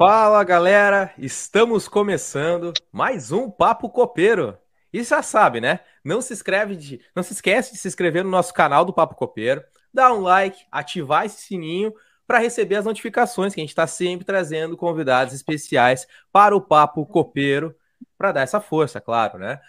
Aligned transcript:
Fala 0.00 0.42
galera, 0.42 1.12
estamos 1.18 1.86
começando 1.86 2.72
mais 2.90 3.32
um 3.32 3.50
Papo 3.50 3.90
Copeiro. 3.90 4.56
E 4.90 5.02
já 5.02 5.20
sabe, 5.22 5.60
né? 5.60 5.80
Não 6.02 6.22
se 6.22 6.32
inscreve 6.32 6.74
de, 6.74 7.02
não 7.14 7.22
se 7.22 7.34
esquece 7.34 7.72
de 7.72 7.78
se 7.78 7.86
inscrever 7.86 8.24
no 8.24 8.30
nosso 8.30 8.54
canal 8.54 8.82
do 8.82 8.94
Papo 8.94 9.14
Copeiro, 9.14 9.62
dar 9.92 10.14
um 10.14 10.22
like, 10.22 10.58
ativar 10.72 11.26
esse 11.26 11.42
sininho 11.42 11.92
para 12.26 12.38
receber 12.38 12.76
as 12.76 12.86
notificações 12.86 13.52
que 13.52 13.60
a 13.60 13.62
gente 13.62 13.72
está 13.72 13.86
sempre 13.86 14.24
trazendo 14.24 14.74
convidados 14.74 15.34
especiais 15.34 16.08
para 16.32 16.56
o 16.56 16.62
Papo 16.62 17.04
Copeiro, 17.04 17.76
para 18.16 18.32
dar 18.32 18.40
essa 18.40 18.58
força, 18.58 19.02
claro, 19.02 19.38
né? 19.38 19.60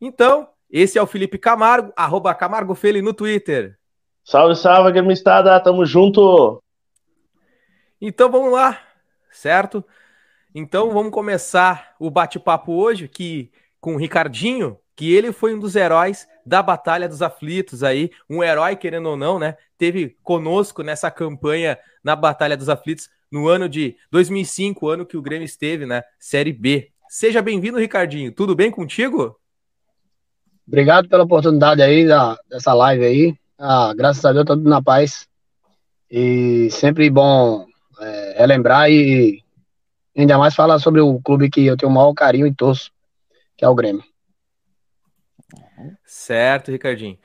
Então, 0.00 0.48
esse 0.70 0.98
é 0.98 1.02
o 1.02 1.06
Felipe 1.06 1.36
Camargo, 1.36 1.92
arroba 1.94 2.34
Camargo 2.34 2.74
Feli 2.74 3.02
no 3.02 3.12
Twitter. 3.12 3.78
Salve, 4.24 4.56
salve, 4.56 4.90
Gramistada, 4.90 5.60
tamo 5.60 5.84
junto! 5.84 6.62
Então 8.00 8.30
vamos 8.30 8.50
lá, 8.50 8.78
certo? 9.30 9.84
Então 10.54 10.90
vamos 10.90 11.12
começar 11.12 11.94
o 11.98 12.10
bate-papo 12.10 12.72
hoje 12.72 13.08
que 13.08 13.50
com 13.80 13.94
o 13.94 13.96
Ricardinho, 13.96 14.76
que 14.94 15.12
ele 15.12 15.32
foi 15.32 15.54
um 15.54 15.58
dos 15.58 15.76
heróis 15.76 16.28
da 16.44 16.62
Batalha 16.62 17.08
dos 17.08 17.22
Aflitos 17.22 17.82
aí, 17.82 18.10
um 18.28 18.42
herói 18.42 18.76
querendo 18.76 19.08
ou 19.08 19.16
não, 19.16 19.38
né? 19.38 19.56
Teve 19.78 20.16
conosco 20.22 20.82
nessa 20.82 21.10
campanha 21.10 21.78
na 22.04 22.14
Batalha 22.14 22.56
dos 22.56 22.68
Aflitos 22.68 23.08
no 23.30 23.48
ano 23.48 23.68
de 23.68 23.96
2005, 24.10 24.88
ano 24.88 25.06
que 25.06 25.16
o 25.16 25.22
Grêmio 25.22 25.44
esteve 25.46 25.86
na 25.86 26.04
Série 26.18 26.52
B. 26.52 26.90
Seja 27.08 27.40
bem-vindo, 27.40 27.78
Ricardinho. 27.78 28.32
Tudo 28.32 28.54
bem 28.54 28.70
contigo? 28.70 29.38
Obrigado 30.66 31.08
pela 31.08 31.24
oportunidade 31.24 31.80
aí 31.80 32.06
da, 32.06 32.36
dessa 32.48 32.74
live 32.74 33.04
aí. 33.04 33.34
Ah, 33.58 33.92
graças 33.94 34.24
a 34.24 34.32
Deus, 34.32 34.44
tudo 34.44 34.68
na 34.68 34.82
paz. 34.82 35.26
E 36.10 36.68
sempre 36.70 37.08
bom 37.08 37.69
é, 38.00 38.34
relembrar 38.38 38.90
e 38.90 39.42
ainda 40.16 40.38
mais 40.38 40.54
falar 40.54 40.78
sobre 40.78 41.00
o 41.00 41.20
clube 41.20 41.50
que 41.50 41.66
eu 41.66 41.76
tenho 41.76 41.90
o 41.90 41.94
maior 41.94 42.12
carinho 42.14 42.46
e 42.46 42.54
torço, 42.54 42.90
que 43.56 43.64
é 43.64 43.68
o 43.68 43.74
Grêmio. 43.74 44.02
Certo, 46.04 46.70
Ricardinho. 46.70 47.18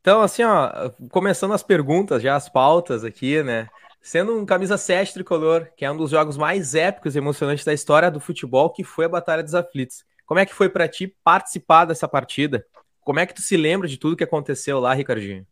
Então, 0.00 0.20
assim, 0.20 0.42
ó, 0.42 0.90
começando 1.10 1.54
as 1.54 1.62
perguntas, 1.62 2.22
já 2.22 2.36
as 2.36 2.48
pautas 2.48 3.04
aqui, 3.04 3.42
né? 3.42 3.68
Sendo 4.02 4.38
um 4.38 4.44
camisa 4.44 4.76
7 4.76 5.14
tricolor, 5.14 5.68
que 5.76 5.84
é 5.84 5.90
um 5.90 5.96
dos 5.96 6.10
jogos 6.10 6.36
mais 6.36 6.74
épicos 6.74 7.14
e 7.14 7.18
emocionantes 7.18 7.64
da 7.64 7.72
história 7.72 8.10
do 8.10 8.20
futebol, 8.20 8.70
que 8.70 8.84
foi 8.84 9.06
a 9.06 9.08
Batalha 9.08 9.42
dos 9.42 9.54
Aflitos. 9.54 10.04
Como 10.26 10.38
é 10.38 10.44
que 10.44 10.54
foi 10.54 10.68
para 10.68 10.86
ti 10.86 11.06
participar 11.24 11.86
dessa 11.86 12.06
partida? 12.06 12.66
Como 13.00 13.18
é 13.18 13.26
que 13.26 13.34
tu 13.34 13.40
se 13.40 13.56
lembra 13.56 13.88
de 13.88 13.96
tudo 13.96 14.16
que 14.16 14.24
aconteceu 14.24 14.78
lá, 14.78 14.92
Ricardinho? 14.92 15.46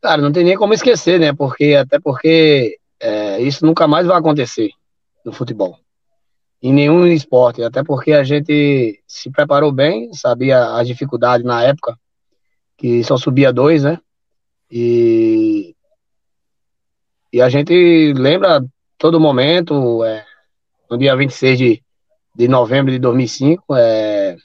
Cara, 0.00 0.22
não 0.22 0.32
tem 0.32 0.44
nem 0.44 0.56
como 0.56 0.74
esquecer, 0.74 1.18
né? 1.18 1.32
Porque 1.32 1.74
até 1.74 1.98
porque 1.98 2.78
é, 3.00 3.40
isso 3.40 3.64
nunca 3.66 3.86
mais 3.86 4.06
vai 4.06 4.16
acontecer 4.16 4.70
no 5.24 5.32
futebol 5.32 5.78
em 6.60 6.72
nenhum 6.72 7.06
esporte, 7.06 7.62
até 7.62 7.82
porque 7.84 8.12
a 8.12 8.24
gente 8.24 9.00
se 9.06 9.30
preparou 9.30 9.70
bem, 9.70 10.12
sabia 10.12 10.74
as 10.74 10.86
dificuldades 10.86 11.46
na 11.46 11.62
época, 11.62 11.96
que 12.76 13.02
só 13.04 13.16
subia 13.16 13.52
dois, 13.52 13.84
né? 13.84 13.98
E, 14.70 15.74
e 17.32 17.40
a 17.40 17.48
gente 17.48 18.12
lembra 18.14 18.64
todo 18.98 19.20
momento, 19.20 20.04
é, 20.04 20.24
no 20.90 20.98
dia 20.98 21.16
26 21.16 21.58
de, 21.58 21.82
de 22.34 22.48
novembro 22.48 22.90
de 22.90 22.98
2005, 22.98 23.64
é, 23.76 24.36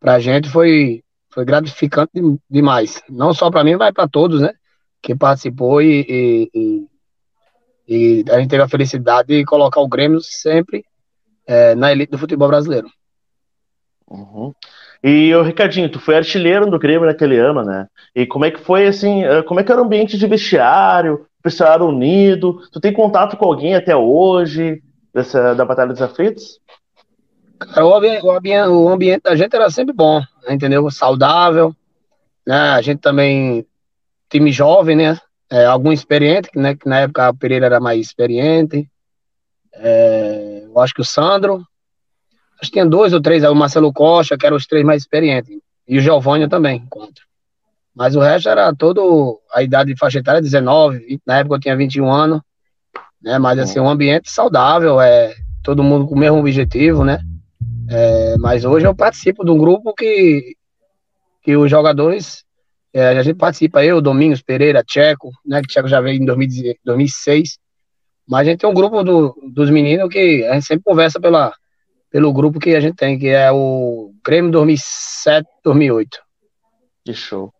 para 0.00 0.14
a 0.14 0.18
gente 0.20 0.48
foi, 0.48 1.04
foi 1.30 1.44
gratificante 1.44 2.10
demais. 2.50 3.00
Não 3.08 3.32
só 3.32 3.50
para 3.50 3.64
mim, 3.64 3.76
mas 3.76 3.94
para 3.94 4.08
todos, 4.08 4.40
né? 4.40 4.52
Que 5.04 5.14
participou 5.14 5.82
e, 5.82 6.00
e, 6.08 6.50
e, 6.54 6.86
e 7.86 8.24
a 8.30 8.38
gente 8.38 8.48
teve 8.48 8.62
a 8.62 8.68
felicidade 8.68 9.28
de 9.28 9.44
colocar 9.44 9.82
o 9.82 9.88
Grêmio 9.88 10.18
sempre 10.22 10.82
é, 11.46 11.74
na 11.74 11.92
elite 11.92 12.12
do 12.12 12.18
futebol 12.18 12.48
brasileiro. 12.48 12.88
Uhum. 14.10 14.54
E 15.02 15.34
o 15.34 15.42
Ricardinho, 15.42 15.90
tu 15.90 16.00
foi 16.00 16.16
artilheiro 16.16 16.70
do 16.70 16.78
Grêmio 16.78 17.06
naquele 17.06 17.38
ano, 17.38 17.62
né? 17.62 17.86
E 18.14 18.24
como 18.24 18.46
é 18.46 18.50
que 18.50 18.60
foi 18.60 18.86
assim? 18.86 19.22
Eh, 19.22 19.42
como 19.42 19.60
é 19.60 19.62
que 19.62 19.70
era 19.70 19.82
o 19.82 19.84
ambiente 19.84 20.16
de 20.16 20.26
vestiário? 20.26 21.26
O 21.38 21.42
pessoal 21.42 21.74
era 21.74 21.84
unido? 21.84 22.62
Tu 22.72 22.80
tem 22.80 22.90
contato 22.90 23.36
com 23.36 23.44
alguém 23.44 23.74
até 23.74 23.94
hoje 23.94 24.82
dessa 25.12 25.54
da 25.54 25.66
Batalha 25.66 25.92
dos 25.92 26.00
Aflitos? 26.00 26.58
Cara, 27.58 27.84
o, 27.84 27.94
ambiente, 27.94 28.24
o, 28.24 28.30
ambiente, 28.30 28.68
o 28.68 28.88
ambiente 28.88 29.22
da 29.24 29.36
gente 29.36 29.54
era 29.54 29.68
sempre 29.68 29.92
bom, 29.92 30.22
entendeu? 30.48 30.90
Saudável, 30.90 31.76
né? 32.46 32.70
A 32.70 32.80
gente 32.80 33.00
também 33.00 33.66
time 34.34 34.50
jovem, 34.50 34.96
né? 34.96 35.18
É, 35.48 35.64
algum 35.64 35.92
experiente, 35.92 36.50
né? 36.56 36.74
Que 36.74 36.88
na 36.88 37.00
época 37.00 37.30
o 37.30 37.36
Pereira 37.36 37.66
era 37.66 37.80
mais 37.80 38.00
experiente. 38.00 38.88
É, 39.74 40.64
eu 40.66 40.80
acho 40.80 40.92
que 40.92 41.00
o 41.00 41.04
Sandro, 41.04 41.64
acho 42.60 42.70
que 42.70 42.72
tinha 42.72 42.86
dois 42.86 43.12
ou 43.12 43.20
três, 43.20 43.44
o 43.44 43.54
Marcelo 43.54 43.92
Costa, 43.92 44.36
que 44.36 44.44
eram 44.44 44.56
os 44.56 44.66
três 44.66 44.84
mais 44.84 45.02
experientes, 45.02 45.56
e 45.86 45.98
o 45.98 46.00
Giovanni 46.00 46.48
também, 46.48 46.84
contra. 46.88 47.22
Mas 47.94 48.16
o 48.16 48.20
resto 48.20 48.48
era 48.48 48.74
todo, 48.74 49.40
a 49.52 49.62
idade 49.62 49.92
de 49.92 49.98
faixa 49.98 50.18
etária 50.18 50.42
19, 50.42 50.98
20, 50.98 51.22
na 51.24 51.38
época 51.38 51.56
eu 51.56 51.60
tinha 51.60 51.76
21 51.76 52.10
anos, 52.10 52.40
né, 53.22 53.38
mas 53.38 53.58
assim, 53.58 53.78
um 53.78 53.88
ambiente 53.88 54.30
saudável, 54.30 55.00
é, 55.00 55.32
todo 55.62 55.82
mundo 55.82 56.06
com 56.06 56.14
o 56.14 56.18
mesmo 56.18 56.38
objetivo, 56.38 57.04
né, 57.04 57.20
é, 57.88 58.36
mas 58.38 58.64
hoje 58.64 58.86
eu 58.86 58.94
participo 58.94 59.44
de 59.44 59.50
um 59.52 59.58
grupo 59.58 59.94
que, 59.94 60.56
que 61.42 61.56
os 61.56 61.70
jogadores, 61.70 62.44
é, 62.94 63.08
a 63.08 63.22
gente 63.24 63.36
participa, 63.36 63.84
eu, 63.84 64.00
Domingos 64.00 64.40
Pereira, 64.40 64.84
Tcheco, 64.84 65.32
né, 65.44 65.60
que 65.60 65.66
Tcheco 65.66 65.88
já 65.88 66.00
veio 66.00 66.22
em 66.22 66.24
2006, 66.24 67.58
mas 68.24 68.46
a 68.46 68.50
gente 68.50 68.60
tem 68.60 68.70
um 68.70 68.74
grupo 68.74 69.02
do, 69.02 69.36
dos 69.52 69.68
meninos 69.68 70.08
que 70.08 70.46
a 70.46 70.54
gente 70.54 70.64
sempre 70.64 70.84
conversa 70.84 71.18
pela, 71.18 71.52
pelo 72.08 72.32
grupo 72.32 72.60
que 72.60 72.72
a 72.72 72.78
gente 72.78 72.94
tem, 72.94 73.18
que 73.18 73.26
é 73.26 73.50
o 73.50 74.14
Grêmio 74.24 74.52
2007, 74.52 75.44
2008. 75.64 76.20
Que 77.04 77.12
show. 77.12 77.52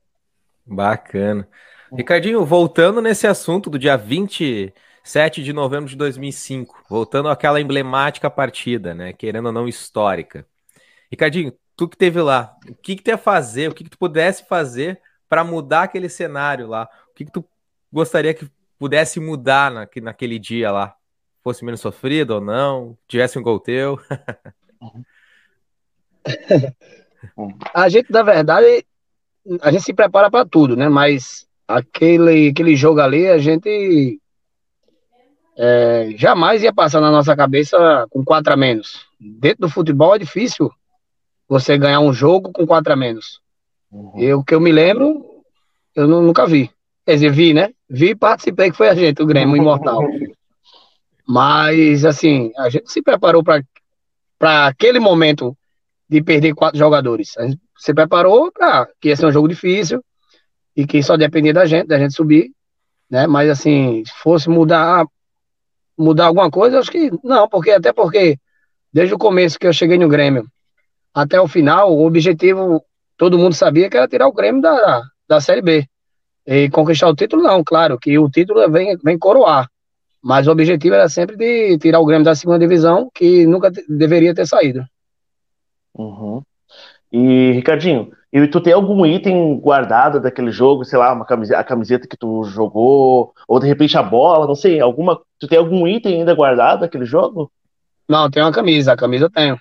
Bacana. 0.65 1.49
Ricardinho, 1.93 2.45
voltando 2.45 3.03
nesse 3.03 3.27
assunto 3.27 3.69
do 3.69 3.77
dia 3.79 3.97
27 3.97 5.43
de 5.43 5.53
novembro 5.53 5.91
de 5.91 5.97
2005, 5.97 6.85
voltando 6.89 7.29
àquela 7.29 7.61
emblemática 7.61 8.31
partida, 8.31 8.95
né, 8.95 9.13
querendo 9.13 9.47
ou 9.47 9.53
não 9.53 9.67
histórica. 9.67 10.47
Ricardinho, 11.11 11.53
tu 11.77 11.89
que 11.89 11.97
teve 11.97 12.23
lá, 12.23 12.55
o 12.69 12.75
que 12.77 12.95
que 12.95 13.03
tu 13.03 13.09
ia 13.09 13.19
fazer, 13.19 13.69
o 13.69 13.75
que 13.75 13.83
que 13.83 13.91
tu 13.91 13.99
pudesse 13.99 14.47
fazer 14.47 15.01
para 15.35 15.43
mudar 15.43 15.83
aquele 15.83 16.09
cenário 16.09 16.69
lá? 16.69 16.89
O 17.11 17.15
que 17.15 17.25
que 17.25 17.33
tu 17.33 17.45
gostaria 17.93 18.33
que 18.33 18.49
pudesse 18.79 19.19
mudar 19.19 19.69
na, 19.69 19.89
naquele 20.01 20.39
dia 20.39 20.71
lá? 20.71 20.95
Fosse 21.43 21.65
menos 21.65 21.81
sofrido 21.81 22.37
ou 22.37 22.41
não? 22.41 22.97
Tivesse 23.09 23.37
um 23.37 23.43
gol 23.43 23.59
teu? 23.59 23.99
a 27.75 27.89
gente, 27.89 28.13
na 28.13 28.23
verdade, 28.23 28.87
a 29.61 29.73
gente 29.73 29.83
se 29.83 29.93
prepara 29.93 30.31
para 30.31 30.47
tudo, 30.47 30.77
né? 30.77 30.89
Mas 30.89 31.49
aquele, 31.67 32.51
aquele 32.51 32.77
jogo 32.77 33.01
ali, 33.01 33.27
a 33.27 33.39
gente 33.39 34.21
é, 35.59 36.13
jamais 36.17 36.63
ia 36.63 36.73
passar 36.73 37.01
na 37.01 37.11
nossa 37.11 37.35
cabeça 37.35 38.07
com 38.09 38.25
quatro 38.25 38.53
a 38.53 38.57
menos. 38.57 39.05
Dentro 39.19 39.63
do 39.63 39.69
futebol 39.69 40.15
é 40.15 40.19
difícil 40.21 40.71
você 41.49 41.77
ganhar 41.77 41.99
um 41.99 42.13
jogo 42.13 42.53
com 42.53 42.65
quatro 42.65 42.93
a 42.93 42.97
menos. 42.97 43.43
Uhum. 43.95 44.13
Eu 44.19 44.43
que 44.43 44.53
eu 44.53 44.61
me 44.61 44.73
lembro, 44.73 45.25
eu 45.95 46.09
nunca 46.09 46.47
vi. 46.47 46.69
Quer 47.07 47.15
dizer, 47.15 47.31
vi, 47.31 47.55
né? 47.55 47.73
Vi 47.89 48.11
e 48.11 48.15
participei, 48.17 48.71
que 48.71 48.77
foi 48.77 48.89
a 48.89 48.95
gente, 48.95 49.23
o 49.23 49.27
Grêmio, 49.27 49.57
Imortal. 49.57 50.03
Mas, 51.27 52.05
assim, 52.05 52.51
a 52.57 52.69
gente 52.69 52.91
se 52.91 53.01
preparou 53.01 53.45
para 53.45 54.67
aquele 54.67 54.99
momento 54.99 55.57
de 56.09 56.21
perder 56.21 56.55
quatro 56.55 56.79
jogadores. 56.79 57.37
A 57.39 57.47
gente 57.47 57.61
se 57.77 57.95
preparou 57.95 58.51
para 58.51 58.89
que 59.01 59.09
ia 59.09 59.17
ser 59.17 59.27
um 59.27 59.33
jogo 59.33 59.49
difícil 59.49 60.03
e 60.77 60.85
que 60.87 61.03
só 61.03 61.17
dependia 61.17 61.53
da 61.53 61.65
gente, 61.65 61.87
da 61.87 61.99
gente 61.99 62.15
subir, 62.15 62.51
né? 63.09 63.29
Mas, 63.29 63.49
assim, 63.49 64.03
se 64.05 64.13
fosse 64.15 64.51
mudar, 64.51 65.07
mudar 65.97 66.27
alguma 66.27 66.51
coisa, 66.51 66.81
acho 66.81 66.91
que 66.91 67.11
não, 67.23 67.49
porque 67.49 67.71
até 67.71 67.93
porque 67.93 68.39
desde 68.93 69.15
o 69.15 69.19
começo 69.19 69.59
que 69.59 69.67
eu 69.67 69.73
cheguei 69.73 69.99
no 69.99 70.09
Grêmio 70.09 70.47
até 71.13 71.41
o 71.41 71.47
final, 71.47 71.95
o 71.95 72.05
objetivo, 72.05 72.85
todo 73.17 73.39
mundo 73.39 73.55
sabia 73.55 73.89
que 73.89 73.97
era 73.97 74.09
tirar 74.09 74.27
o 74.27 74.33
Grêmio 74.33 74.63
da, 74.63 75.03
da 75.29 75.41
Série 75.41 75.63
B. 75.63 75.87
E 76.47 76.69
conquistar 76.71 77.09
o 77.09 77.15
título, 77.15 77.43
não, 77.43 77.65
claro, 77.65 77.99
que 77.99 78.19
o 78.19 78.29
título 78.29 78.71
vem, 78.71 78.97
vem 79.03 79.19
coroar. 79.19 79.69
Mas 80.23 80.47
o 80.47 80.51
objetivo 80.51 80.95
era 80.95 81.09
sempre 81.09 81.37
de 81.37 81.79
tirar 81.79 82.01
o 82.01 82.07
Grêmio 82.07 82.25
da 82.25 82.35
segunda 82.35 82.59
divisão, 82.59 83.11
que 83.15 83.47
nunca 83.47 83.71
deveria 83.89 84.35
ter 84.35 84.47
saído. 84.47 84.85
Uhum. 85.95 86.43
E, 87.13 87.53
Ricardinho, 87.53 88.11
e 88.33 88.49
tu 88.49 88.61
tem 88.61 88.73
algum 88.73 89.07
item 89.07 89.61
guardado 89.61 90.21
daquele 90.21 90.51
jogo, 90.51 90.85
sei 90.85 90.99
lá, 90.99 91.13
uma 91.13 91.25
camiseta, 91.25 91.61
a 91.61 91.65
camiseta 91.65 92.09
que 92.09 92.17
tu 92.17 92.43
jogou, 92.45 93.33
ou 93.47 93.61
de 93.61 93.69
repente 93.69 93.97
a 93.97 94.03
bola, 94.03 94.47
não 94.47 94.57
sei, 94.57 94.81
alguma. 94.81 95.21
Tu 95.39 95.47
tem 95.47 95.57
algum 95.57 95.87
item 95.87 96.19
ainda 96.19 96.35
guardado 96.35 96.81
daquele 96.81 97.05
jogo? 97.05 97.49
Não, 98.09 98.29
tem 98.29 98.43
uma 98.43 98.51
camisa, 98.51 98.93
a 98.93 98.97
camisa 98.97 99.27
eu 99.27 99.31
tenho. 99.31 99.57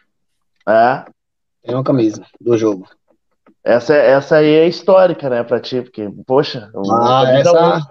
É? 0.67 1.05
Tem 1.61 1.75
uma 1.75 1.83
camisa 1.83 2.25
do 2.41 2.57
jogo. 2.57 2.87
Essa, 3.63 3.95
essa 3.95 4.35
aí 4.37 4.49
é 4.55 4.67
histórica, 4.67 5.29
né, 5.29 5.43
pra 5.43 5.59
ti, 5.59 5.81
porque, 5.81 6.09
poxa. 6.27 6.69
Ah, 6.91 7.23
essa, 7.29 7.81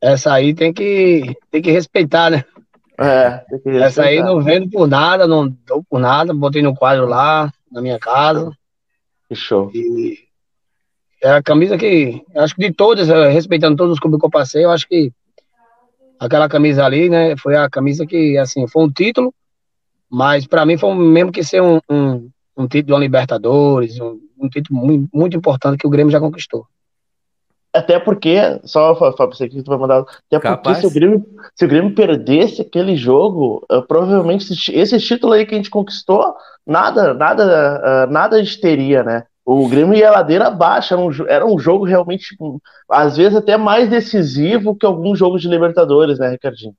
essa 0.00 0.32
aí 0.34 0.54
tem 0.54 0.72
que, 0.72 1.34
tem 1.50 1.62
que 1.62 1.70
respeitar, 1.70 2.30
né? 2.30 2.44
É, 3.00 3.44
Essa 3.82 4.02
aí 4.04 4.22
não 4.22 4.40
vendo 4.40 4.70
por 4.70 4.86
nada, 4.86 5.26
não 5.26 5.48
dou 5.48 5.82
por 5.88 5.98
nada, 5.98 6.32
botei 6.32 6.62
no 6.62 6.74
quadro 6.74 7.06
lá, 7.06 7.50
na 7.72 7.80
minha 7.80 7.98
casa. 7.98 8.52
Que 9.28 9.34
show. 9.34 9.70
E 9.74 10.18
é 11.22 11.30
a 11.30 11.42
camisa 11.42 11.78
que, 11.78 12.22
acho 12.36 12.54
que 12.54 12.68
de 12.68 12.72
todas, 12.72 13.08
eh, 13.08 13.28
respeitando 13.30 13.76
todos 13.76 13.94
os 13.94 13.98
clubes 13.98 14.20
que 14.20 14.26
eu 14.26 14.30
passei, 14.30 14.64
eu 14.64 14.70
acho 14.70 14.86
que 14.86 15.10
aquela 16.20 16.48
camisa 16.48 16.84
ali, 16.84 17.08
né, 17.08 17.34
foi 17.36 17.56
a 17.56 17.68
camisa 17.68 18.06
que, 18.06 18.36
assim, 18.36 18.68
foi 18.68 18.84
um 18.84 18.90
título, 18.90 19.34
mas 20.08 20.46
para 20.46 20.66
mim 20.66 20.76
foi 20.76 20.94
mesmo 20.94 21.32
que 21.32 21.42
ser 21.42 21.62
um, 21.62 21.80
um, 21.90 22.30
um 22.54 22.68
título 22.68 22.86
de 22.88 22.92
uma 22.92 23.00
Libertadores, 23.00 23.98
um, 23.98 24.20
um 24.38 24.48
título 24.48 24.80
muito, 24.84 25.08
muito 25.12 25.36
importante 25.36 25.78
que 25.78 25.86
o 25.86 25.90
Grêmio 25.90 26.10
já 26.10 26.20
conquistou. 26.20 26.66
Até 27.74 27.98
porque, 27.98 28.36
só 28.62 28.94
para 28.94 29.26
você 29.26 29.48
que 29.48 29.60
tu 29.60 29.68
vai 29.68 29.78
mandar, 29.78 30.04
até 30.30 30.38
porque 30.38 30.76
se 30.76 30.86
o, 30.86 30.90
Grêmio, 30.90 31.26
se 31.56 31.64
o 31.64 31.68
Grêmio 31.68 31.92
perdesse 31.92 32.62
aquele 32.62 32.94
jogo, 32.94 33.66
uh, 33.68 33.82
provavelmente 33.82 34.52
esse, 34.52 34.72
esse, 34.72 35.00
título 35.00 35.32
aí 35.32 35.44
que 35.44 35.54
a 35.54 35.56
gente 35.56 35.70
conquistou, 35.70 36.36
nada, 36.64 37.12
nada, 37.12 38.06
uh, 38.06 38.12
nada 38.12 38.36
a 38.36 38.42
gente 38.42 38.60
teria, 38.60 39.02
né? 39.02 39.24
O 39.44 39.68
Grêmio 39.68 39.98
ia 39.98 40.08
ladeira 40.08 40.46
abaixo, 40.46 40.94
era 40.94 41.02
um, 41.02 41.10
era 41.28 41.44
um 41.44 41.58
jogo 41.58 41.84
realmente, 41.84 42.28
tipo, 42.28 42.62
às 42.88 43.16
vezes 43.16 43.36
até 43.36 43.56
mais 43.56 43.90
decisivo 43.90 44.76
que 44.76 44.86
alguns 44.86 45.18
jogos 45.18 45.42
de 45.42 45.48
Libertadores, 45.48 46.20
né, 46.20 46.30
Ricardinho? 46.30 46.74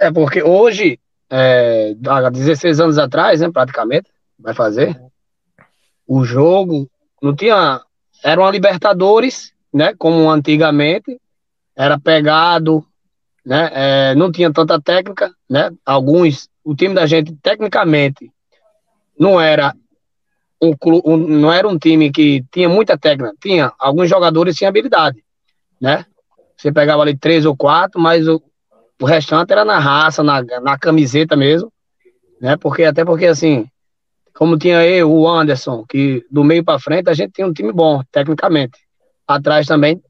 É, 0.00 0.10
porque 0.10 0.42
hoje, 0.42 0.98
é, 1.30 1.94
há 2.08 2.30
16 2.30 2.80
anos 2.80 2.96
atrás, 2.98 3.42
né, 3.42 3.50
praticamente, 3.52 4.10
vai 4.38 4.54
fazer, 4.54 4.98
o 6.14 6.24
jogo 6.24 6.90
não 7.22 7.34
tinha 7.34 7.80
era 8.22 8.38
uma 8.38 8.50
Libertadores, 8.50 9.54
né? 9.72 9.94
Como 9.96 10.30
antigamente, 10.30 11.18
era 11.74 11.98
pegado, 11.98 12.84
né? 13.44 13.70
É, 13.72 14.14
não 14.14 14.30
tinha 14.30 14.52
tanta 14.52 14.78
técnica, 14.78 15.34
né? 15.48 15.70
Alguns, 15.86 16.50
o 16.62 16.74
time 16.74 16.94
da 16.94 17.06
gente 17.06 17.34
tecnicamente 17.42 18.30
não 19.18 19.40
era 19.40 19.74
um, 20.62 20.74
um 21.02 21.16
não 21.16 21.50
era 21.50 21.66
um 21.66 21.78
time 21.78 22.12
que 22.12 22.44
tinha 22.52 22.68
muita 22.68 22.98
técnica, 22.98 23.34
tinha 23.40 23.72
alguns 23.78 24.10
jogadores 24.10 24.54
tinham 24.54 24.68
habilidade, 24.68 25.24
né? 25.80 26.04
Você 26.58 26.70
pegava 26.70 27.00
ali 27.00 27.16
três 27.16 27.46
ou 27.46 27.56
quatro, 27.56 27.98
mas 27.98 28.28
o, 28.28 28.40
o 29.00 29.06
restante 29.06 29.50
era 29.50 29.64
na 29.64 29.78
raça, 29.78 30.22
na, 30.22 30.42
na 30.42 30.78
camiseta 30.78 31.34
mesmo, 31.34 31.72
né? 32.38 32.58
Porque 32.58 32.84
até 32.84 33.02
porque 33.02 33.26
assim, 33.26 33.66
como 34.34 34.58
tinha 34.58 34.84
eu, 34.84 35.10
o 35.12 35.28
Anderson, 35.28 35.84
que 35.88 36.24
do 36.30 36.42
meio 36.42 36.64
para 36.64 36.78
frente 36.78 37.08
a 37.08 37.14
gente 37.14 37.32
tinha 37.32 37.46
um 37.46 37.52
time 37.52 37.72
bom, 37.72 38.02
tecnicamente. 38.10 38.78
Atrás 39.26 39.66
também 39.66 40.02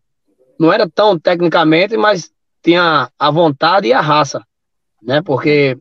não 0.58 0.72
era 0.72 0.88
tão 0.88 1.18
tecnicamente, 1.18 1.96
mas 1.96 2.30
tinha 2.62 3.10
a 3.18 3.30
vontade 3.30 3.88
e 3.88 3.92
a 3.92 4.00
raça, 4.00 4.42
né? 5.02 5.20
Porque 5.22 5.76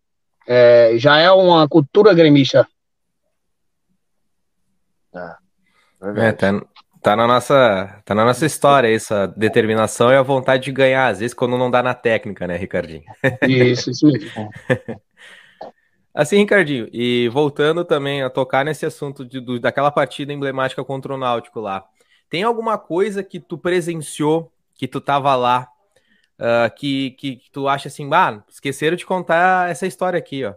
é, 0.47 0.93
já 0.97 1.17
é 1.17 1.31
uma 1.31 1.67
cultura 1.67 2.13
gremista. 2.13 2.67
Ah, 5.13 5.37
é, 6.17 6.31
tá, 6.31 6.61
tá, 7.01 7.15
na 7.15 7.27
nossa, 7.27 8.01
tá 8.03 8.15
na 8.15 8.25
nossa 8.25 8.45
história 8.45 8.94
essa 8.94 9.27
determinação 9.27 10.11
e 10.11 10.15
a 10.15 10.23
vontade 10.23 10.63
de 10.63 10.71
ganhar, 10.71 11.07
às 11.07 11.19
vezes 11.19 11.33
quando 11.33 11.57
não 11.57 11.69
dá 11.69 11.83
na 11.83 11.94
técnica, 11.94 12.47
né, 12.47 12.57
Ricardinho? 12.57 13.03
Isso, 13.47 13.91
isso 13.91 14.07
mesmo. 14.07 14.49
Assim, 16.13 16.37
Ricardinho, 16.37 16.89
e 16.91 17.29
voltando 17.29 17.85
também 17.85 18.21
a 18.21 18.29
tocar 18.29 18.65
nesse 18.65 18.85
assunto 18.85 19.25
de, 19.25 19.39
do, 19.39 19.59
daquela 19.59 19.89
partida 19.89 20.33
emblemática 20.33 20.83
contra 20.83 21.13
o 21.13 21.17
Náutico 21.17 21.61
lá, 21.61 21.85
tem 22.29 22.43
alguma 22.43 22.77
coisa 22.77 23.23
que 23.23 23.39
tu 23.39 23.57
presenciou, 23.57 24.51
que 24.75 24.87
tu 24.87 24.99
tava 24.99 25.33
lá, 25.35 25.69
uh, 26.37 26.73
que, 26.75 27.11
que, 27.11 27.35
que, 27.37 27.51
tu 27.51 27.67
acha 27.67 27.87
assim, 27.87 28.09
ah, 28.13 28.43
esqueceram 28.49 28.97
de 28.97 29.05
contar 29.05 29.69
essa 29.69 29.87
história 29.87 30.17
aqui, 30.17 30.43
ó. 30.43 30.53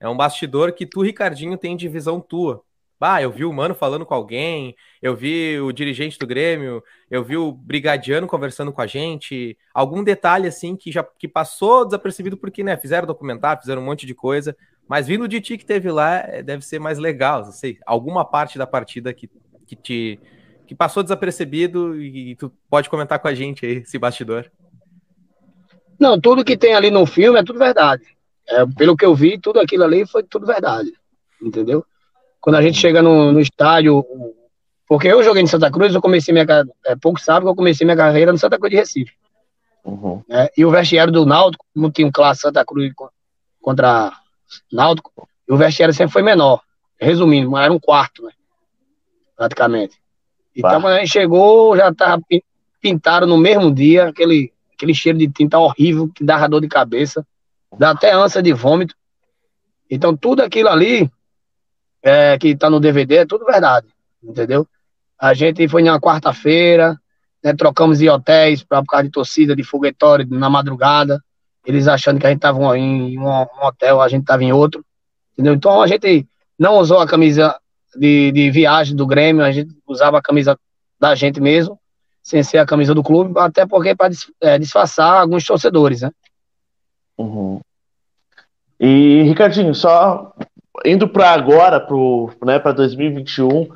É 0.00 0.08
um 0.08 0.16
bastidor 0.16 0.72
que 0.72 0.86
tu, 0.86 1.02
Ricardinho, 1.02 1.58
tem 1.58 1.76
de 1.76 1.88
visão 1.88 2.20
tua. 2.20 2.62
Ah, 3.00 3.22
eu 3.22 3.30
vi 3.30 3.44
o 3.44 3.52
Mano 3.52 3.76
falando 3.76 4.04
com 4.04 4.14
alguém, 4.14 4.74
eu 5.00 5.14
vi 5.14 5.60
o 5.60 5.70
dirigente 5.70 6.18
do 6.18 6.26
Grêmio, 6.26 6.82
eu 7.08 7.22
vi 7.22 7.36
o 7.36 7.52
Brigadiano 7.52 8.26
conversando 8.26 8.72
com 8.72 8.80
a 8.80 8.88
gente, 8.88 9.56
algum 9.72 10.02
detalhe 10.02 10.48
assim 10.48 10.74
que 10.74 10.90
já 10.90 11.04
que 11.04 11.28
passou 11.28 11.84
desapercebido 11.84 12.36
porque, 12.36 12.64
né, 12.64 12.76
fizeram 12.76 13.06
documentário, 13.06 13.60
fizeram 13.60 13.82
um 13.82 13.84
monte 13.84 14.04
de 14.04 14.14
coisa, 14.14 14.56
mas 14.88 15.06
vindo 15.06 15.28
de 15.28 15.40
ti 15.40 15.58
que 15.58 15.66
teve 15.66 15.90
lá, 15.90 16.16
é, 16.16 16.42
deve 16.42 16.64
ser 16.64 16.78
mais 16.78 16.98
legal, 16.98 17.44
não 17.44 17.52
sei, 17.52 17.78
alguma 17.84 18.24
parte 18.24 18.58
da 18.58 18.66
partida 18.66 19.12
que, 19.12 19.28
que 19.66 19.76
te 19.76 20.20
que 20.66 20.74
passou 20.74 21.02
desapercebido 21.02 21.98
e 21.98 22.36
tu 22.36 22.52
pode 22.68 22.90
comentar 22.90 23.18
com 23.18 23.26
a 23.26 23.34
gente 23.34 23.64
aí, 23.64 23.78
esse 23.78 23.98
bastidor. 23.98 24.50
Não, 25.98 26.20
tudo 26.20 26.44
que 26.44 26.58
tem 26.58 26.74
ali 26.74 26.90
no 26.90 27.06
filme 27.06 27.38
é 27.38 27.42
tudo 27.42 27.58
verdade. 27.58 28.04
É, 28.46 28.66
pelo 28.76 28.94
que 28.94 29.04
eu 29.04 29.14
vi, 29.14 29.38
tudo 29.38 29.60
aquilo 29.60 29.84
ali 29.84 30.06
foi 30.06 30.22
tudo 30.22 30.46
verdade. 30.46 30.92
Entendeu? 31.40 31.86
Quando 32.38 32.56
a 32.56 32.62
gente 32.62 32.78
chega 32.78 33.00
no, 33.00 33.32
no 33.32 33.40
estádio, 33.40 34.04
porque 34.86 35.08
eu 35.08 35.22
joguei 35.22 35.42
em 35.42 35.46
Santa 35.46 35.70
Cruz, 35.70 35.94
eu 35.94 36.02
comecei 36.02 36.34
minha 36.34 36.46
é, 36.84 36.94
pouco 36.96 37.18
sabe 37.18 37.46
que 37.46 37.50
eu 37.50 37.56
comecei 37.56 37.86
minha 37.86 37.96
carreira 37.96 38.30
no 38.30 38.38
Santa 38.38 38.58
Cruz 38.58 38.70
de 38.70 38.76
Recife. 38.76 39.12
Uhum. 39.82 40.22
É, 40.28 40.52
e 40.54 40.66
o 40.66 40.70
vestiário 40.70 41.10
do 41.10 41.24
Náutico, 41.24 41.64
como 41.74 41.90
tinha 41.90 42.06
um 42.06 42.12
classe 42.12 42.42
Santa 42.42 42.62
Cruz 42.62 42.92
contra 43.62 44.12
Náutico, 44.72 45.28
o 45.48 45.56
vestiário 45.56 45.94
sempre 45.94 46.12
foi 46.12 46.22
menor. 46.22 46.62
Resumindo, 47.00 47.56
era 47.56 47.72
um 47.72 47.78
quarto, 47.78 48.24
né? 48.24 48.32
Praticamente. 49.36 49.96
Então, 50.54 50.72
bah. 50.72 50.80
quando 50.80 50.94
a 50.94 50.98
gente 50.98 51.12
chegou, 51.12 51.76
já 51.76 51.94
tava 51.94 52.20
pintado 52.80 53.26
no 53.26 53.38
mesmo 53.38 53.72
dia, 53.72 54.08
aquele, 54.08 54.52
aquele 54.74 54.94
cheiro 54.94 55.18
de 55.18 55.28
tinta 55.28 55.58
horrível 55.58 56.08
que 56.08 56.24
dava 56.24 56.48
dor 56.48 56.60
de 56.60 56.68
cabeça, 56.68 57.24
dá 57.78 57.90
até 57.90 58.12
ânsia 58.12 58.42
de 58.42 58.52
vômito. 58.52 58.94
Então, 59.88 60.16
tudo 60.16 60.42
aquilo 60.42 60.68
ali 60.68 61.10
é, 62.02 62.36
que 62.38 62.56
tá 62.56 62.68
no 62.68 62.80
DVD 62.80 63.18
é 63.18 63.26
tudo 63.26 63.44
verdade, 63.44 63.86
entendeu? 64.22 64.66
A 65.18 65.34
gente 65.34 65.66
foi 65.68 65.82
na 65.82 66.00
quarta-feira, 66.00 67.00
né, 67.42 67.54
trocamos 67.54 67.98
de 67.98 68.08
hotéis 68.08 68.62
para 68.62 68.82
por 68.82 68.88
causa 68.88 69.04
de 69.04 69.10
torcida, 69.10 69.54
de 69.54 69.62
foguetório 69.62 70.26
na 70.28 70.50
madrugada 70.50 71.22
eles 71.68 71.86
achando 71.86 72.18
que 72.18 72.26
a 72.26 72.30
gente 72.30 72.38
estava 72.38 72.78
em 72.78 73.18
um, 73.18 73.28
hotel, 73.62 74.00
a 74.00 74.08
gente 74.08 74.22
estava 74.22 74.42
em 74.42 74.52
outro, 74.52 74.82
entendeu? 75.34 75.52
Então 75.52 75.82
a 75.82 75.86
gente 75.86 76.26
não 76.58 76.78
usou 76.78 76.98
a 76.98 77.06
camisa 77.06 77.54
de, 77.94 78.32
de 78.32 78.50
viagem 78.50 78.96
do 78.96 79.06
Grêmio, 79.06 79.44
a 79.44 79.52
gente 79.52 79.76
usava 79.86 80.16
a 80.16 80.22
camisa 80.22 80.58
da 80.98 81.14
gente 81.14 81.42
mesmo, 81.42 81.78
sem 82.22 82.42
ser 82.42 82.56
a 82.56 82.66
camisa 82.66 82.94
do 82.94 83.02
clube, 83.02 83.38
até 83.38 83.66
porque 83.66 83.94
para 83.94 84.10
é, 84.40 84.58
disfarçar 84.58 85.20
alguns 85.20 85.44
torcedores, 85.44 86.00
né? 86.00 86.10
Uhum. 87.18 87.60
E 88.80 89.24
Ricardinho, 89.24 89.74
só 89.74 90.32
indo 90.86 91.06
para 91.06 91.32
agora, 91.32 91.78
para 91.80 92.46
né, 92.46 92.58
2021, 92.58 93.62
uh, 93.62 93.68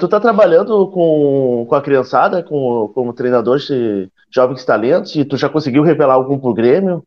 tu 0.00 0.08
tá 0.08 0.18
trabalhando 0.18 0.88
com, 0.88 1.66
com 1.68 1.74
a 1.76 1.82
criançada, 1.82 2.42
com, 2.42 2.90
como 2.92 3.12
treinador 3.12 3.58
de 3.58 4.10
jovens 4.28 4.64
talentos, 4.64 5.14
e 5.14 5.24
tu 5.24 5.36
já 5.36 5.48
conseguiu 5.48 5.84
revelar 5.84 6.14
algum 6.14 6.36
pro 6.36 6.52
Grêmio? 6.52 7.04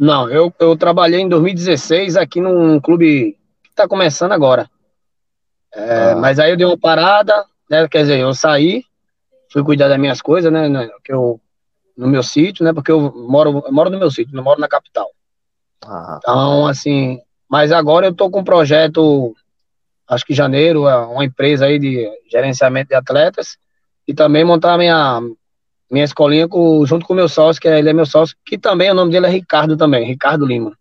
Não, 0.00 0.30
eu, 0.30 0.50
eu 0.58 0.74
trabalhei 0.78 1.20
em 1.20 1.28
2016 1.28 2.16
aqui 2.16 2.40
num 2.40 2.80
clube 2.80 3.36
que 3.62 3.68
está 3.68 3.86
começando 3.86 4.32
agora. 4.32 4.66
É, 5.74 6.12
ah. 6.12 6.16
Mas 6.16 6.38
aí 6.38 6.50
eu 6.50 6.56
dei 6.56 6.64
uma 6.64 6.78
parada, 6.78 7.44
né? 7.68 7.86
Quer 7.86 7.98
dizer, 8.00 8.18
eu 8.18 8.32
saí, 8.32 8.82
fui 9.52 9.62
cuidar 9.62 9.88
das 9.88 9.98
minhas 9.98 10.22
coisas, 10.22 10.50
né? 10.50 10.70
né 10.70 10.88
que 11.04 11.12
eu, 11.12 11.38
no 11.94 12.06
meu 12.06 12.22
sítio, 12.22 12.64
né? 12.64 12.72
Porque 12.72 12.90
eu 12.90 13.12
moro, 13.28 13.62
eu 13.66 13.72
moro 13.72 13.90
no 13.90 13.98
meu 13.98 14.10
sítio, 14.10 14.34
não 14.34 14.42
moro 14.42 14.58
na 14.58 14.68
capital. 14.68 15.10
Ah. 15.84 16.16
Então, 16.18 16.66
assim, 16.66 17.20
mas 17.46 17.70
agora 17.70 18.06
eu 18.06 18.14
tô 18.14 18.30
com 18.30 18.40
um 18.40 18.44
projeto, 18.44 19.34
acho 20.08 20.24
que 20.24 20.32
janeiro, 20.32 20.88
é 20.88 20.96
uma 20.96 21.26
empresa 21.26 21.66
aí 21.66 21.78
de 21.78 22.10
gerenciamento 22.32 22.88
de 22.88 22.94
atletas, 22.94 23.58
e 24.08 24.14
também 24.14 24.46
montar 24.46 24.78
minha, 24.78 25.20
minha 25.90 26.04
escolinha 26.04 26.46
com, 26.48 26.84
junto 26.86 27.04
com 27.04 27.12
o 27.12 27.16
meu 27.16 27.28
sócio, 27.28 27.60
que 27.60 27.68
é, 27.68 27.78
ele 27.78 27.90
é 27.90 27.92
meu 27.92 28.06
sócio, 28.06 28.36
que 28.44 28.56
também 28.56 28.90
o 28.90 28.94
nome 28.94 29.10
dele 29.10 29.26
é 29.26 29.30
Ricardo 29.30 29.76
também, 29.76 30.06
Ricardo 30.06 30.46
Lima. 30.46 30.76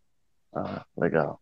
Ah, 0.53 0.83
legal. 0.97 1.39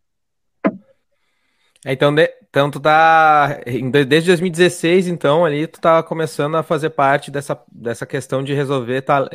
É, 1.85 1.93
então, 1.93 2.13
de, 2.13 2.29
então 2.49 2.71
tu 2.71 2.79
tá 2.79 3.59
desde 4.07 4.29
2016, 4.29 5.07
então 5.07 5.45
ali 5.45 5.67
tu 5.67 5.79
tá 5.79 6.01
começando 6.01 6.55
a 6.55 6.63
fazer 6.63 6.89
parte 6.91 7.29
dessa, 7.29 7.59
dessa 7.71 8.05
questão 8.05 8.43
de 8.43 8.53
resolver 8.53 9.01
ta, 9.01 9.29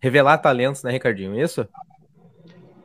revelar 0.00 0.38
talentos, 0.38 0.82
né, 0.82 0.90
Ricardinho? 0.90 1.38
Isso? 1.40 1.66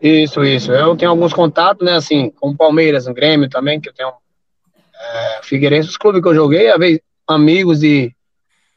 Isso, 0.02 0.44
isso. 0.44 0.72
Eu 0.72 0.96
tenho 0.96 1.12
alguns 1.12 1.34
contatos, 1.34 1.86
né, 1.86 1.94
assim, 1.96 2.30
com 2.30 2.50
o 2.50 2.58
Palmeiras, 2.58 3.08
o 3.08 3.14
Grêmio 3.14 3.50
também, 3.50 3.80
que 3.80 3.90
eu 3.90 3.94
tenho 3.94 4.10
é, 4.10 5.40
Figueirense, 5.44 5.90
os 5.90 5.98
clubes 5.98 6.22
que 6.22 6.28
eu 6.28 6.36
joguei, 6.36 6.70
a 6.70 6.78
vez, 6.78 7.00
amigos 7.28 7.80
de, 7.80 8.14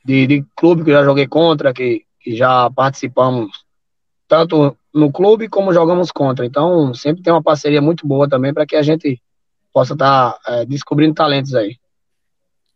de, 0.04 0.26
de 0.26 0.44
clube 0.56 0.84
que 0.84 0.90
eu 0.90 0.94
já 0.94 1.04
joguei 1.04 1.26
contra, 1.26 1.74
que 1.74 2.05
que 2.26 2.34
já 2.34 2.68
participamos 2.68 3.64
tanto 4.26 4.76
no 4.92 5.12
clube 5.12 5.48
como 5.48 5.72
jogamos 5.72 6.10
contra. 6.10 6.44
Então, 6.44 6.92
sempre 6.92 7.22
tem 7.22 7.32
uma 7.32 7.40
parceria 7.40 7.80
muito 7.80 8.04
boa 8.04 8.28
também 8.28 8.52
para 8.52 8.66
que 8.66 8.74
a 8.74 8.82
gente 8.82 9.22
possa 9.72 9.92
estar 9.92 10.32
tá, 10.32 10.52
é, 10.52 10.66
descobrindo 10.66 11.14
talentos 11.14 11.54
aí. 11.54 11.78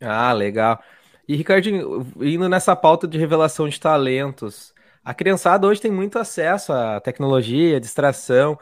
Ah, 0.00 0.33
legal. 0.33 0.80
E, 1.26 1.35
Ricardinho, 1.35 2.07
indo 2.21 2.49
nessa 2.49 2.76
pauta 2.76 3.09
de 3.09 3.19
revelação 3.19 3.69
de 3.69 3.80
talentos, 3.80 4.73
a 5.04 5.12
criançada 5.12 5.66
hoje 5.66 5.80
tem 5.80 5.90
muito 5.90 6.16
acesso 6.16 6.73
à 6.73 7.00
tecnologia, 7.00 7.78
à 7.78 7.80
distração. 7.80 8.52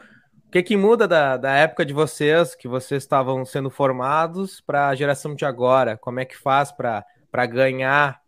O 0.47 0.51
que, 0.51 0.63
que 0.63 0.75
muda 0.75 1.07
da, 1.07 1.37
da 1.37 1.51
época 1.53 1.85
de 1.85 1.93
vocês, 1.93 2.55
que 2.55 2.67
vocês 2.67 3.03
estavam 3.03 3.45
sendo 3.45 3.69
formados, 3.69 4.59
para 4.59 4.87
a 4.87 4.95
geração 4.95 5.35
de 5.35 5.45
agora? 5.45 5.95
Como 5.97 6.19
é 6.19 6.25
que 6.25 6.35
faz 6.35 6.71
para 6.71 7.45
ganhar 7.45 8.19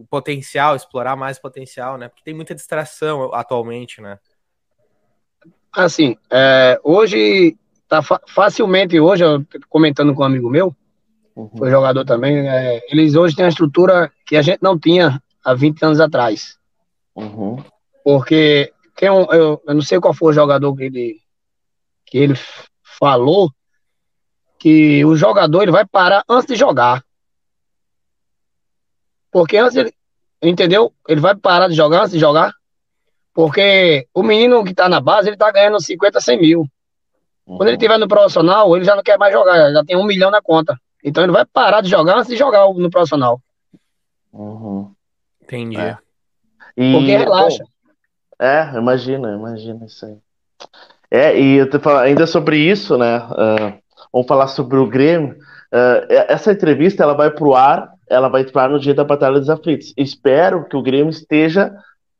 o 0.00 0.06
potencial, 0.06 0.74
explorar 0.74 1.14
mais 1.14 1.38
potencial, 1.38 1.98
né? 1.98 2.08
Porque 2.08 2.24
tem 2.24 2.34
muita 2.34 2.54
distração 2.54 3.32
atualmente, 3.34 4.00
né? 4.00 4.18
Assim, 5.72 6.16
é, 6.30 6.80
hoje, 6.82 7.56
tá 7.86 8.02
fa 8.02 8.20
facilmente, 8.26 8.98
hoje, 8.98 9.24
eu 9.24 9.44
comentando 9.68 10.14
com 10.14 10.22
um 10.22 10.26
amigo 10.26 10.48
meu, 10.48 10.74
uhum. 11.36 11.50
foi 11.56 11.70
jogador 11.70 12.04
também, 12.04 12.48
é, 12.48 12.82
eles 12.90 13.14
hoje 13.14 13.36
têm 13.36 13.44
uma 13.44 13.50
estrutura 13.50 14.10
que 14.26 14.36
a 14.36 14.42
gente 14.42 14.60
não 14.62 14.78
tinha 14.78 15.22
há 15.44 15.54
20 15.54 15.84
anos 15.84 16.00
atrás. 16.00 16.58
Uhum. 17.14 17.62
Porque 18.02 18.72
tem 18.96 19.10
um, 19.10 19.30
eu, 19.32 19.62
eu 19.66 19.74
não 19.74 19.82
sei 19.82 20.00
qual 20.00 20.14
foi 20.14 20.30
o 20.30 20.34
jogador 20.34 20.74
que 20.74 20.84
ele, 20.84 21.20
que 22.06 22.18
ele 22.18 22.34
falou 22.98 23.50
que 24.58 25.04
o 25.04 25.14
jogador 25.14 25.62
ele 25.62 25.72
vai 25.72 25.86
parar 25.86 26.24
antes 26.28 26.46
de 26.48 26.56
jogar. 26.56 27.04
Porque 29.30 29.56
antes 29.56 29.76
ele, 29.76 29.92
entendeu? 30.42 30.92
Ele 31.08 31.20
vai 31.20 31.34
parar 31.34 31.68
de 31.68 31.74
jogar 31.74 32.00
antes 32.00 32.12
de 32.12 32.18
jogar. 32.18 32.52
Porque 33.32 34.06
o 34.12 34.22
menino 34.22 34.64
que 34.64 34.74
tá 34.74 34.88
na 34.88 35.00
base, 35.00 35.28
ele 35.28 35.36
tá 35.36 35.50
ganhando 35.50 35.80
50, 35.80 36.20
100 36.20 36.40
mil. 36.40 36.60
Uhum. 37.46 37.56
Quando 37.56 37.68
ele 37.68 37.76
estiver 37.76 37.98
no 37.98 38.08
profissional, 38.08 38.74
ele 38.76 38.84
já 38.84 38.94
não 38.94 39.02
quer 39.02 39.18
mais 39.18 39.32
jogar, 39.32 39.72
já 39.72 39.84
tem 39.84 39.96
um 39.96 40.04
milhão 40.04 40.30
na 40.30 40.42
conta. 40.42 40.78
Então 41.02 41.22
ele 41.22 41.32
vai 41.32 41.44
parar 41.44 41.80
de 41.80 41.88
jogar 41.88 42.18
antes 42.18 42.28
de 42.28 42.36
jogar 42.36 42.68
no 42.72 42.90
profissional. 42.90 43.40
Uhum. 44.32 44.92
Entendi. 45.42 45.76
É. 45.76 45.96
E, 46.76 46.92
Porque 46.92 47.16
relaxa. 47.16 47.64
Bom, 47.64 48.44
é, 48.44 48.72
imagina, 48.76 49.32
imagina 49.32 49.84
isso 49.84 50.06
aí. 50.06 50.16
É, 51.10 51.38
e 51.38 51.56
eu 51.56 51.68
te 51.68 51.78
falar 51.78 52.02
ainda 52.02 52.26
sobre 52.26 52.56
isso, 52.58 52.96
né? 52.96 53.18
Uh, 53.18 53.78
vamos 54.12 54.28
falar 54.28 54.46
sobre 54.46 54.78
o 54.78 54.86
Grêmio. 54.86 55.36
Uh, 55.72 56.06
essa 56.28 56.52
entrevista 56.52 57.02
ela 57.02 57.14
vai 57.14 57.30
pro 57.30 57.54
ar, 57.54 57.92
ela 58.10 58.28
vai 58.28 58.44
pro 58.44 58.60
ar 58.60 58.70
no 58.70 58.80
dia 58.80 58.94
da 58.94 59.04
Batalha 59.04 59.38
dos 59.38 59.48
Aflitos. 59.48 59.94
Espero 59.96 60.68
que 60.68 60.76
o 60.76 60.82
Grêmio 60.82 61.10
esteja 61.10 61.72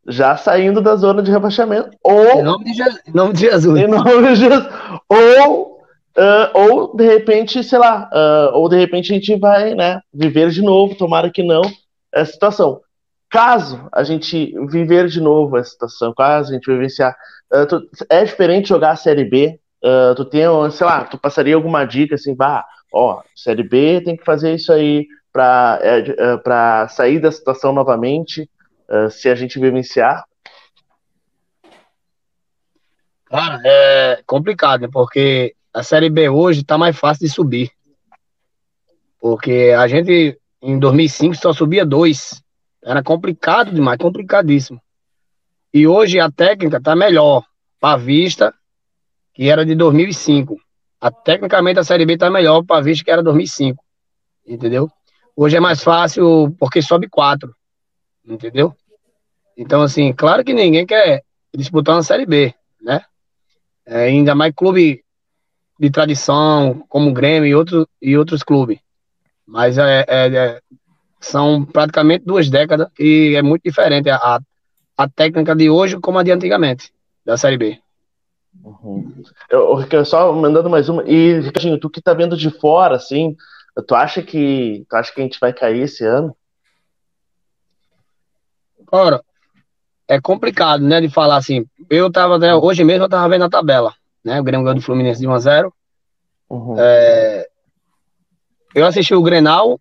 já 0.08 0.36
saindo 0.36 0.80
da 0.80 0.96
zona 0.96 1.22
de 1.22 1.30
rebaixamento. 1.30 1.90
Ou, 2.02 2.40
em 2.40 2.42
nome 2.42 2.64
de, 2.64 2.72
Jesus, 2.74 3.02
em 3.06 3.12
nome 3.12 3.32
de 3.34 3.40
Jesus. 3.40 3.80
Em 3.80 3.86
nome 3.86 4.28
de 4.28 4.34
Jesus. 4.36 4.68
Ou, 5.08 5.78
uh, 6.16 6.58
ou 6.58 6.96
de 6.96 7.04
repente, 7.04 7.62
sei 7.62 7.78
lá, 7.78 8.08
ou 8.54 8.68
de 8.68 8.78
repente 8.78 9.12
a 9.12 9.14
gente 9.14 9.36
vai 9.36 9.74
né, 9.74 10.00
viver 10.14 10.50
de 10.50 10.62
novo, 10.62 10.94
tomara 10.94 11.30
que 11.30 11.42
não, 11.42 11.62
essa 12.12 12.32
situação 12.32 12.80
caso 13.30 13.88
a 13.92 14.02
gente 14.02 14.52
viver 14.66 15.06
de 15.06 15.20
novo 15.20 15.56
essa 15.56 15.70
situação, 15.70 16.12
caso 16.12 16.50
a 16.50 16.54
gente 16.54 16.70
vivenciar, 16.70 17.16
uh, 17.54 17.64
tu, 17.64 17.88
é 18.10 18.24
diferente 18.24 18.68
jogar 18.68 18.90
a 18.90 18.96
Série 18.96 19.24
B, 19.24 19.58
uh, 19.84 20.14
tu 20.16 20.24
tem, 20.24 20.42
sei 20.72 20.86
lá, 20.86 21.04
tu 21.04 21.16
passaria 21.16 21.54
alguma 21.54 21.84
dica 21.84 22.16
assim, 22.16 22.34
bah, 22.34 22.66
ó, 22.92 23.22
Série 23.34 23.62
B 23.62 24.02
tem 24.04 24.16
que 24.16 24.24
fazer 24.24 24.54
isso 24.54 24.72
aí 24.72 25.06
para 25.32 25.78
é, 25.82 26.34
uh, 26.34 26.88
sair 26.88 27.20
da 27.20 27.30
situação 27.30 27.72
novamente, 27.72 28.48
se 29.10 29.28
a 29.28 29.36
gente 29.36 29.60
vivenciar? 29.60 30.24
Cara, 33.26 33.60
é 33.64 34.22
complicado, 34.26 34.90
porque 34.90 35.54
a 35.72 35.84
Série 35.84 36.10
B 36.10 36.28
hoje 36.28 36.64
tá 36.64 36.76
mais 36.76 36.98
fácil 36.98 37.26
de 37.26 37.32
subir. 37.32 37.70
Porque 39.20 39.72
a 39.76 39.86
gente, 39.86 40.36
em 40.60 40.78
2005, 40.78 41.36
só 41.36 41.52
subia 41.52 41.86
dois. 41.86 42.42
Era 42.82 43.02
complicado 43.02 43.72
demais, 43.72 43.98
complicadíssimo. 43.98 44.80
E 45.72 45.86
hoje 45.86 46.18
a 46.18 46.30
técnica 46.30 46.80
tá 46.80 46.96
melhor. 46.96 47.44
Para 47.78 47.96
vista, 47.96 48.52
que 49.32 49.48
era 49.48 49.64
de 49.64 49.74
2005. 49.76 50.60
A, 51.00 51.10
tecnicamente 51.10 51.78
a 51.78 51.84
Série 51.84 52.04
B 52.04 52.18
tá 52.18 52.28
melhor 52.28 52.64
para 52.64 52.82
vista 52.82 53.04
que 53.04 53.10
era 53.10 53.22
2005. 53.22 53.82
Entendeu? 54.44 54.90
Hoje 55.42 55.56
é 55.56 55.60
mais 55.60 55.82
fácil 55.82 56.54
porque 56.58 56.82
sobe 56.82 57.08
quatro. 57.08 57.54
Entendeu? 58.28 58.74
Então, 59.56 59.80
assim, 59.80 60.12
claro 60.12 60.44
que 60.44 60.52
ninguém 60.52 60.84
quer 60.84 61.22
disputar 61.56 61.96
uma 61.96 62.02
Série 62.02 62.26
B, 62.26 62.52
né? 62.78 63.00
É, 63.86 64.02
ainda 64.02 64.34
mais 64.34 64.52
clube 64.54 65.02
de 65.78 65.90
tradição, 65.90 66.84
como 66.90 67.08
o 67.08 67.14
Grêmio 67.14 67.46
e, 67.48 67.54
outro, 67.54 67.88
e 68.02 68.18
outros 68.18 68.42
clubes. 68.42 68.80
Mas 69.46 69.78
é, 69.78 70.04
é, 70.06 70.26
é, 70.26 70.60
são 71.18 71.64
praticamente 71.64 72.22
duas 72.26 72.50
décadas 72.50 72.88
e 72.98 73.34
é 73.34 73.40
muito 73.40 73.62
diferente 73.62 74.10
a, 74.10 74.40
a 74.94 75.08
técnica 75.08 75.56
de 75.56 75.70
hoje 75.70 75.98
como 75.98 76.18
a 76.18 76.22
de 76.22 76.32
antigamente, 76.32 76.92
da 77.24 77.38
Série 77.38 77.56
B. 77.56 77.78
Uhum. 78.62 79.22
Eu, 79.48 79.86
eu, 79.90 80.04
só 80.04 80.34
mandando 80.34 80.68
mais 80.68 80.90
uma. 80.90 81.02
E, 81.08 81.40
Ricardinho, 81.40 81.80
tu 81.80 81.88
que 81.88 82.02
tá 82.02 82.12
vendo 82.12 82.36
de 82.36 82.50
fora, 82.50 82.96
assim, 82.96 83.34
tu 83.86 83.94
acha 83.94 84.22
que 84.22 84.84
tu 84.88 84.96
acha 84.96 85.12
que 85.12 85.20
a 85.20 85.24
gente 85.24 85.38
vai 85.40 85.52
cair 85.52 85.82
esse 85.82 86.04
ano? 86.04 86.36
Ora, 88.90 89.22
é 90.08 90.20
complicado, 90.20 90.82
né, 90.82 91.00
de 91.00 91.08
falar 91.08 91.36
assim. 91.36 91.64
Eu 91.88 92.10
tava, 92.10 92.38
né, 92.38 92.54
hoje 92.54 92.82
mesmo 92.82 93.04
eu 93.04 93.08
tava 93.08 93.28
vendo 93.28 93.44
a 93.44 93.50
tabela, 93.50 93.94
né, 94.24 94.40
o 94.40 94.44
Grêmio 94.44 94.64
ganhou 94.64 94.76
do 94.76 94.82
Fluminense 94.82 95.20
de 95.20 95.28
1 95.28 95.32
a 95.32 95.38
0 95.38 95.74
uhum. 96.48 96.74
é, 96.78 97.48
eu 98.74 98.86
assisti 98.86 99.14
o 99.14 99.22
Grenal, 99.22 99.80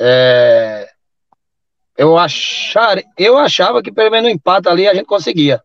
é, 0.00 0.88
eu, 1.96 2.16
achar, 2.16 3.02
eu 3.16 3.36
achava 3.36 3.82
que 3.82 3.92
pelo 3.92 4.10
menos 4.10 4.28
no 4.28 4.34
empate 4.34 4.68
ali 4.68 4.88
a 4.88 4.94
gente 4.94 5.06
conseguia. 5.06 5.62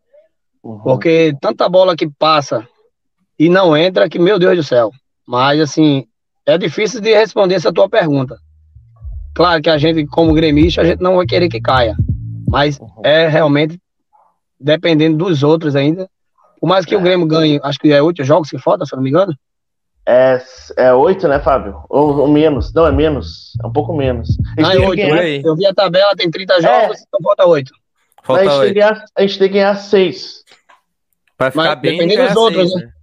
Uhum. 0.63 0.79
Porque 0.79 1.35
tanta 1.41 1.67
bola 1.69 1.95
que 1.95 2.09
passa 2.09 2.67
e 3.37 3.49
não 3.49 3.75
entra 3.75 4.09
que, 4.09 4.17
meu 4.17 4.39
Deus 4.39 4.55
do 4.55 4.63
céu. 4.63 4.91
Mas, 5.27 5.59
assim, 5.59 6.07
é 6.45 6.57
difícil 6.57 7.01
de 7.01 7.13
responder 7.13 7.55
essa 7.55 7.71
tua 7.71 7.89
pergunta. 7.89 8.37
Claro 9.33 9.61
que 9.61 9.69
a 9.69 9.77
gente, 9.77 10.05
como 10.07 10.33
gremista, 10.33 10.81
a 10.81 10.85
gente 10.85 11.01
não 11.01 11.15
vai 11.15 11.25
querer 11.25 11.49
que 11.49 11.59
caia. 11.59 11.95
Mas 12.47 12.79
uhum. 12.79 13.01
é 13.03 13.27
realmente 13.27 13.79
dependendo 14.59 15.17
dos 15.17 15.43
outros 15.43 15.75
ainda. 15.75 16.07
Por 16.59 16.67
mais 16.67 16.85
que 16.85 16.95
é. 16.95 16.97
o 16.97 17.01
Grêmio 17.01 17.27
ganhe, 17.27 17.59
acho 17.63 17.79
que 17.79 17.91
é 17.91 18.01
oito 18.01 18.23
jogos 18.23 18.49
que 18.49 18.57
falta, 18.57 18.85
se 18.85 18.95
não 18.95 19.03
me 19.03 19.09
engano. 19.09 19.35
É, 20.05 20.41
é 20.77 20.93
8, 20.93 21.27
né, 21.27 21.39
Fábio? 21.39 21.81
Ou, 21.89 22.19
ou, 22.19 22.27
menos. 22.27 22.73
Não, 22.73 22.85
é 22.85 22.91
menos. 22.91 23.53
É 23.63 23.67
um 23.67 23.71
pouco 23.71 23.95
menos. 23.95 24.29
Não, 24.57 24.71
é 24.71 24.77
8, 24.77 24.95
ganhar... 24.95 25.45
Eu 25.45 25.55
vi 25.55 25.65
a 25.65 25.73
tabela, 25.73 26.13
tem 26.15 26.29
30 26.29 26.61
jogos, 26.61 26.99
é. 26.99 27.03
então 27.07 27.21
falta 27.23 27.45
8. 27.45 27.71
Falta 28.23 28.41
a, 28.41 28.45
gente 28.45 28.59
8. 28.59 28.73
Ganhar, 28.73 29.05
a 29.15 29.21
gente 29.21 29.39
tem 29.39 29.47
que 29.47 29.53
ganhar 29.53 29.75
6. 29.75 30.43
Pra 31.37 31.51
ficar 31.51 31.63
Mas, 31.63 31.81
bem, 31.81 31.97
dependendo 31.97 32.27
dos 32.27 32.35
outros, 32.35 32.71
6, 32.71 32.83
né? 32.83 32.93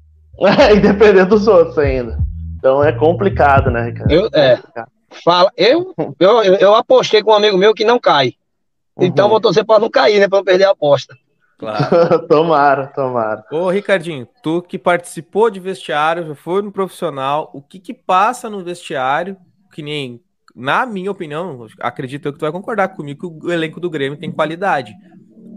né? 0.40 0.74
e 0.76 0.80
dependendo 0.80 1.28
dos 1.30 1.48
outros 1.48 1.78
ainda. 1.78 2.18
Então 2.60 2.84
é 2.84 2.92
complicado, 2.92 3.70
né, 3.70 3.86
Ricardo? 3.86 4.12
Eu, 4.12 4.28
é. 4.34 4.60
Fala, 5.24 5.50
eu, 5.56 5.94
eu, 6.20 6.42
eu 6.42 6.74
apostei 6.74 7.22
com 7.22 7.32
um 7.32 7.34
amigo 7.34 7.56
meu 7.58 7.74
que 7.74 7.84
não 7.84 7.98
cai. 7.98 8.34
Então, 8.96 8.98
uhum. 8.98 9.06
Então 9.06 9.28
vou 9.28 9.40
torcer 9.40 9.64
para 9.64 9.80
não 9.80 9.90
cair, 9.90 10.20
né? 10.20 10.28
Para 10.28 10.38
não 10.38 10.44
perder 10.44 10.64
a 10.64 10.70
aposta. 10.70 11.16
Claro. 11.58 12.26
tomara, 12.28 12.86
tomara. 12.88 13.44
Ô, 13.50 13.68
Ricardinho, 13.70 14.28
tu 14.42 14.62
que 14.62 14.78
participou 14.78 15.50
de 15.50 15.58
vestiário, 15.58 16.26
já 16.26 16.34
foi 16.34 16.62
no 16.62 16.70
profissional, 16.70 17.50
o 17.52 17.60
que 17.60 17.78
que 17.78 17.94
passa 17.94 18.48
no 18.48 18.62
vestiário, 18.62 19.36
que 19.72 19.82
nem, 19.82 20.20
na 20.54 20.86
minha 20.86 21.10
opinião, 21.10 21.66
acredito 21.80 22.32
que 22.32 22.38
tu 22.38 22.42
vai 22.42 22.52
concordar 22.52 22.88
comigo 22.88 23.40
que 23.40 23.46
o 23.46 23.52
elenco 23.52 23.80
do 23.80 23.90
Grêmio 23.90 24.18
tem 24.18 24.30
qualidade. 24.30 24.94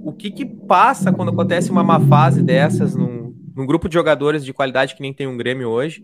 O 0.04 0.12
que 0.12 0.32
que 0.32 0.46
passa 0.46 1.12
quando 1.14 1.30
acontece 1.30 1.70
uma 1.70 1.84
má 1.84 2.00
fase 2.00 2.42
dessas 2.42 2.96
num, 2.96 3.34
num 3.56 3.66
grupo 3.66 3.88
de 3.88 3.94
jogadores 3.94 4.44
de 4.44 4.52
qualidade 4.52 4.96
que 4.96 5.02
nem 5.02 5.14
tem 5.14 5.28
um 5.28 5.38
Grêmio 5.38 5.70
hoje? 5.70 6.04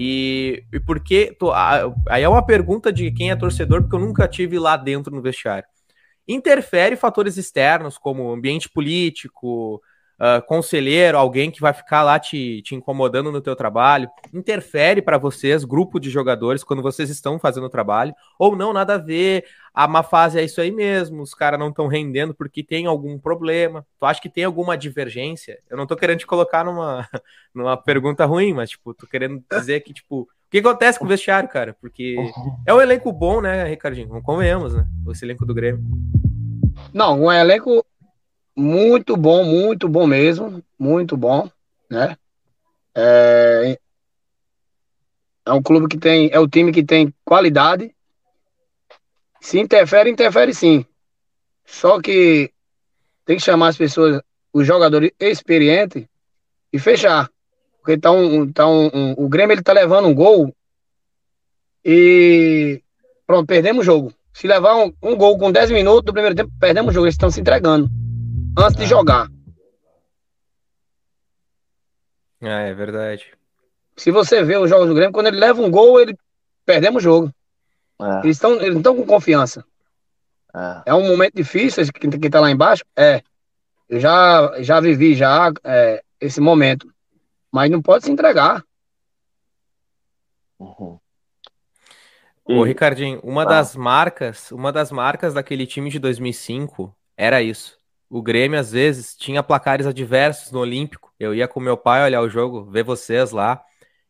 E, 0.00 0.62
e 0.72 0.78
por 0.78 1.00
que... 1.00 1.36
Aí 2.08 2.22
é 2.22 2.28
uma 2.28 2.46
pergunta 2.46 2.92
de 2.92 3.10
quem 3.10 3.32
é 3.32 3.36
torcedor, 3.36 3.82
porque 3.82 3.96
eu 3.96 4.00
nunca 4.00 4.28
tive 4.28 4.56
lá 4.56 4.76
dentro 4.76 5.12
no 5.12 5.20
vestiário. 5.20 5.66
Interfere 6.28 6.94
fatores 6.94 7.36
externos, 7.36 7.98
como 7.98 8.30
ambiente 8.30 8.68
político, 8.68 9.82
uh, 10.18 10.44
conselheiro, 10.46 11.16
alguém 11.16 11.50
que 11.50 11.60
vai 11.60 11.72
ficar 11.72 12.02
lá 12.02 12.18
te, 12.18 12.60
te 12.62 12.74
incomodando 12.74 13.30
no 13.30 13.40
teu 13.40 13.54
trabalho, 13.54 14.10
interfere 14.32 15.00
para 15.00 15.18
vocês, 15.18 15.64
grupo 15.64 15.98
de 16.00 16.10
jogadores, 16.10 16.64
quando 16.64 16.82
vocês 16.82 17.08
estão 17.08 17.38
fazendo 17.38 17.66
o 17.66 17.70
trabalho, 17.70 18.14
ou 18.38 18.56
não, 18.56 18.72
nada 18.72 18.94
a 18.94 18.98
ver, 18.98 19.44
a 19.72 19.86
má 19.86 20.02
fase 20.02 20.40
é 20.40 20.44
isso 20.44 20.60
aí 20.60 20.70
mesmo, 20.70 21.22
os 21.22 21.34
caras 21.34 21.58
não 21.58 21.68
estão 21.68 21.86
rendendo 21.86 22.34
porque 22.34 22.62
tem 22.62 22.86
algum 22.86 23.18
problema. 23.18 23.86
Tu 23.98 24.04
acha 24.04 24.20
que 24.20 24.28
tem 24.28 24.44
alguma 24.44 24.76
divergência? 24.76 25.58
Eu 25.70 25.76
não 25.76 25.86
tô 25.86 25.94
querendo 25.96 26.18
te 26.18 26.26
colocar 26.26 26.64
numa, 26.64 27.08
numa 27.54 27.76
pergunta 27.76 28.24
ruim, 28.24 28.52
mas, 28.52 28.70
tipo, 28.70 28.92
tô 28.92 29.06
querendo 29.06 29.42
dizer 29.50 29.80
que, 29.80 29.92
tipo, 29.92 30.22
o 30.22 30.50
que 30.50 30.58
acontece 30.58 30.98
com 30.98 31.04
o 31.04 31.08
vestiário, 31.08 31.48
cara? 31.48 31.76
Porque 31.80 32.16
é 32.66 32.72
um 32.74 32.80
elenco 32.80 33.12
bom, 33.12 33.40
né, 33.40 33.64
Ricardinho? 33.64 34.22
Convenhamos, 34.22 34.74
né? 34.74 34.86
Esse 35.10 35.24
elenco 35.24 35.44
do 35.44 35.54
Grêmio. 35.54 35.84
Não, 36.92 37.24
um 37.24 37.30
elenco 37.30 37.84
muito 38.58 39.16
bom, 39.16 39.44
muito 39.44 39.88
bom 39.88 40.04
mesmo. 40.04 40.62
Muito 40.76 41.16
bom, 41.16 41.48
né? 41.88 42.16
É, 42.92 43.78
é 45.46 45.52
um 45.52 45.62
clube 45.62 45.86
que 45.86 45.96
tem, 45.96 46.28
é 46.32 46.40
o 46.40 46.48
time 46.48 46.72
que 46.72 46.82
tem 46.82 47.14
qualidade. 47.24 47.94
Se 49.40 49.60
interfere, 49.60 50.10
interfere 50.10 50.52
sim. 50.52 50.84
Só 51.64 52.00
que 52.00 52.50
tem 53.24 53.36
que 53.36 53.42
chamar 53.44 53.68
as 53.68 53.76
pessoas, 53.76 54.20
os 54.52 54.66
jogadores 54.66 55.12
experientes, 55.20 56.04
e 56.72 56.78
fechar. 56.80 57.30
Porque 57.78 57.96
tá 57.96 58.10
um, 58.10 58.52
tá 58.52 58.66
um, 58.66 58.90
um, 58.92 59.14
o 59.16 59.28
Grêmio 59.28 59.54
ele 59.54 59.62
tá 59.62 59.72
levando 59.72 60.08
um 60.08 60.14
gol 60.14 60.52
e 61.84 62.82
pronto, 63.24 63.46
perdemos 63.46 63.82
o 63.82 63.86
jogo. 63.86 64.12
Se 64.32 64.48
levar 64.48 64.74
um, 64.74 64.92
um 65.00 65.16
gol 65.16 65.38
com 65.38 65.52
10 65.52 65.70
minutos 65.70 66.04
do 66.04 66.12
primeiro 66.12 66.34
tempo, 66.34 66.50
perdemos 66.58 66.90
o 66.90 66.94
jogo. 66.94 67.06
Eles 67.06 67.14
estão 67.14 67.30
se 67.30 67.40
entregando 67.40 67.88
antes 68.56 68.76
de 68.76 68.84
é. 68.84 68.86
jogar. 68.86 69.28
É, 72.40 72.70
é 72.70 72.74
verdade. 72.74 73.32
Se 73.96 74.10
você 74.10 74.42
vê 74.44 74.56
os 74.56 74.70
jogos 74.70 74.88
do 74.88 74.94
Grêmio, 74.94 75.12
quando 75.12 75.26
ele 75.26 75.40
leva 75.40 75.60
um 75.60 75.70
gol, 75.70 76.00
ele 76.00 76.16
perdemos 76.64 77.02
o 77.02 77.04
jogo. 77.04 77.34
É. 78.00 78.20
Eles 78.24 78.36
estão 78.36 78.54
eles 78.60 78.76
estão 78.76 78.94
com 78.94 79.04
confiança. 79.04 79.64
É. 80.54 80.90
é. 80.90 80.94
um 80.94 81.06
momento 81.08 81.34
difícil, 81.34 81.84
quem, 81.92 82.10
quem 82.10 82.30
tá 82.30 82.40
lá 82.40 82.50
embaixo, 82.50 82.84
é. 82.96 83.22
Eu 83.88 83.98
já, 83.98 84.62
já 84.62 84.80
vivi 84.80 85.14
já 85.14 85.50
é, 85.64 86.02
esse 86.20 86.40
momento. 86.40 86.92
Mas 87.50 87.70
não 87.70 87.80
pode 87.80 88.04
se 88.04 88.10
entregar. 88.10 88.62
Uhum. 90.58 90.98
Ô, 92.44 92.62
Ricardinho, 92.62 93.20
uma 93.22 93.42
ah. 93.42 93.46
das 93.46 93.74
marcas, 93.74 94.52
uma 94.52 94.70
das 94.70 94.92
marcas 94.92 95.32
daquele 95.32 95.66
time 95.66 95.90
de 95.90 95.98
2005 95.98 96.94
era 97.16 97.42
isso. 97.42 97.77
O 98.10 98.22
Grêmio 98.22 98.58
às 98.58 98.72
vezes 98.72 99.14
tinha 99.14 99.42
placares 99.42 99.86
adversos 99.86 100.50
no 100.50 100.60
Olímpico. 100.60 101.12
Eu 101.18 101.34
ia 101.34 101.46
com 101.46 101.60
meu 101.60 101.76
pai 101.76 102.02
olhar 102.04 102.22
o 102.22 102.28
jogo, 102.28 102.64
ver 102.70 102.82
vocês 102.82 103.32
lá, 103.32 103.62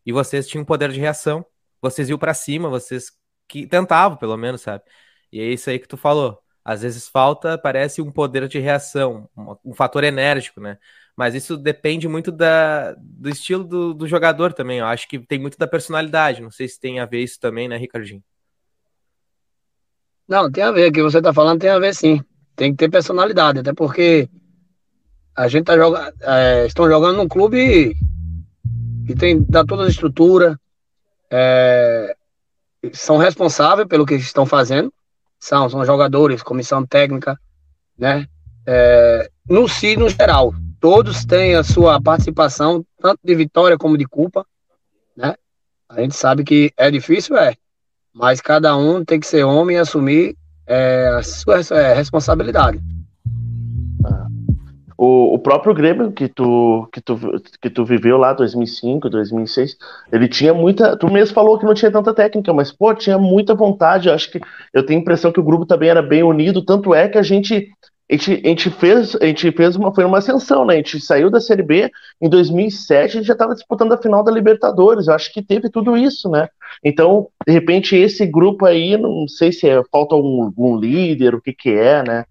e 0.06 0.12
vocês 0.12 0.46
tinham 0.46 0.64
poder 0.64 0.90
de 0.92 1.00
reação. 1.00 1.44
Vocês 1.80 2.08
iam 2.08 2.18
para 2.18 2.34
cima, 2.34 2.68
vocês 2.68 3.12
que 3.48 3.66
tentavam, 3.66 4.16
pelo 4.16 4.36
menos, 4.36 4.60
sabe? 4.60 4.84
E 5.32 5.40
é 5.40 5.44
isso 5.44 5.68
aí 5.70 5.78
que 5.78 5.88
tu 5.88 5.96
falou. 5.96 6.40
Às 6.64 6.82
vezes 6.82 7.08
falta, 7.08 7.56
parece 7.56 8.02
um 8.02 8.12
poder 8.12 8.46
de 8.46 8.58
reação, 8.58 9.28
um, 9.64 9.72
fator 9.74 10.04
enérgico, 10.04 10.60
né? 10.60 10.78
Mas 11.16 11.34
isso 11.34 11.56
depende 11.56 12.06
muito 12.06 12.30
da, 12.30 12.94
do 12.98 13.30
estilo 13.30 13.64
do, 13.64 13.94
do, 13.94 14.06
jogador 14.06 14.52
também. 14.52 14.78
Eu 14.78 14.86
acho 14.86 15.08
que 15.08 15.18
tem 15.18 15.38
muito 15.38 15.58
da 15.58 15.66
personalidade. 15.66 16.42
Não 16.42 16.50
sei 16.50 16.68
se 16.68 16.78
tem 16.78 17.00
a 17.00 17.06
ver 17.06 17.22
isso 17.22 17.40
também, 17.40 17.68
né, 17.68 17.76
Ricardinho? 17.76 18.22
Não, 20.28 20.52
tem 20.52 20.62
a 20.62 20.70
ver. 20.70 20.90
O 20.90 20.92
que 20.92 21.02
você 21.02 21.18
está 21.18 21.32
falando 21.32 21.60
tem 21.60 21.70
a 21.70 21.78
ver 21.78 21.94
sim. 21.94 22.22
Tem 22.58 22.72
que 22.72 22.76
ter 22.76 22.90
personalidade, 22.90 23.60
até 23.60 23.72
porque 23.72 24.28
a 25.32 25.46
gente 25.46 25.64
tá 25.64 25.76
jogando. 25.76 26.12
É, 26.20 26.66
estão 26.66 26.88
jogando 26.88 27.18
num 27.18 27.28
clube 27.28 27.94
que 29.06 29.14
tem 29.14 29.40
dá 29.48 29.64
toda 29.64 29.84
a 29.84 29.88
estrutura. 29.88 30.58
É, 31.30 32.16
são 32.92 33.16
responsáveis 33.16 33.86
pelo 33.86 34.04
que 34.04 34.16
estão 34.16 34.44
fazendo. 34.44 34.92
São, 35.38 35.70
são 35.70 35.84
jogadores, 35.84 36.42
comissão 36.42 36.84
técnica, 36.84 37.38
né? 37.96 38.26
É, 38.66 39.30
no 39.48 39.68
si, 39.68 39.96
no 39.96 40.08
geral 40.08 40.52
todos 40.80 41.24
têm 41.24 41.54
a 41.54 41.62
sua 41.62 42.02
participação, 42.02 42.84
tanto 43.00 43.20
de 43.22 43.34
vitória 43.36 43.78
como 43.78 43.96
de 43.96 44.04
culpa, 44.04 44.44
né? 45.16 45.36
A 45.88 46.00
gente 46.00 46.16
sabe 46.16 46.42
que 46.42 46.72
é 46.76 46.90
difícil, 46.90 47.36
é, 47.36 47.54
mas 48.12 48.40
cada 48.40 48.76
um 48.76 49.04
tem 49.04 49.20
que 49.20 49.28
ser 49.28 49.44
homem 49.44 49.76
e 49.76 49.80
assumir 49.80 50.36
é, 50.68 51.08
a 51.08 51.22
sua 51.22 51.60
é, 51.72 51.94
responsabilidade. 51.94 52.78
O, 55.00 55.34
o 55.34 55.38
próprio 55.38 55.72
Grêmio 55.72 56.10
que 56.10 56.26
tu, 56.28 56.88
que, 56.92 57.00
tu, 57.00 57.16
que 57.62 57.70
tu 57.70 57.84
viveu 57.84 58.18
lá 58.18 58.32
2005, 58.32 59.08
2006, 59.08 59.76
ele 60.10 60.26
tinha 60.26 60.52
muita. 60.52 60.96
Tu 60.96 61.10
mesmo 61.10 61.34
falou 61.34 61.56
que 61.56 61.64
não 61.64 61.72
tinha 61.72 61.90
tanta 61.90 62.12
técnica, 62.12 62.52
mas 62.52 62.72
pô, 62.72 62.92
tinha 62.92 63.16
muita 63.16 63.54
vontade. 63.54 64.08
Eu 64.08 64.14
acho 64.14 64.28
que 64.30 64.40
eu 64.74 64.84
tenho 64.84 64.98
a 64.98 65.02
impressão 65.02 65.30
que 65.30 65.38
o 65.38 65.44
grupo 65.44 65.64
também 65.64 65.88
era 65.88 66.02
bem 66.02 66.24
unido. 66.24 66.64
Tanto 66.64 66.92
é 66.92 67.08
que 67.08 67.16
a 67.16 67.22
gente 67.22 67.70
a 68.10 68.14
gente, 68.14 68.32
a 68.44 68.48
gente 68.48 68.70
fez, 68.70 69.16
a 69.16 69.26
gente 69.26 69.52
fez 69.52 69.76
uma, 69.76 69.94
foi 69.94 70.04
uma 70.04 70.18
ascensão, 70.18 70.64
né? 70.64 70.74
A 70.74 70.76
gente 70.78 71.00
saiu 71.00 71.30
da 71.30 71.40
Série 71.40 71.62
B 71.62 71.90
em 72.20 72.28
2007, 72.28 73.04
a 73.04 73.06
gente 73.08 73.26
já 73.26 73.34
estava 73.34 73.54
disputando 73.54 73.92
a 73.92 73.98
final 73.98 74.24
da 74.24 74.32
Libertadores. 74.32 75.06
Eu 75.06 75.14
acho 75.14 75.32
que 75.32 75.42
teve 75.42 75.68
tudo 75.68 75.96
isso, 75.96 76.30
né? 76.30 76.48
Então, 76.82 77.28
de 77.46 77.52
repente, 77.52 77.94
esse 77.94 78.24
grupo 78.26 78.64
aí, 78.64 78.96
não 78.96 79.28
sei 79.28 79.52
se 79.52 79.68
é, 79.68 79.82
falta 79.92 80.14
um, 80.14 80.52
um 80.56 80.76
líder, 80.76 81.34
o 81.34 81.42
que 81.42 81.52
que 81.52 81.70
é, 81.70 82.02
né? 82.02 82.24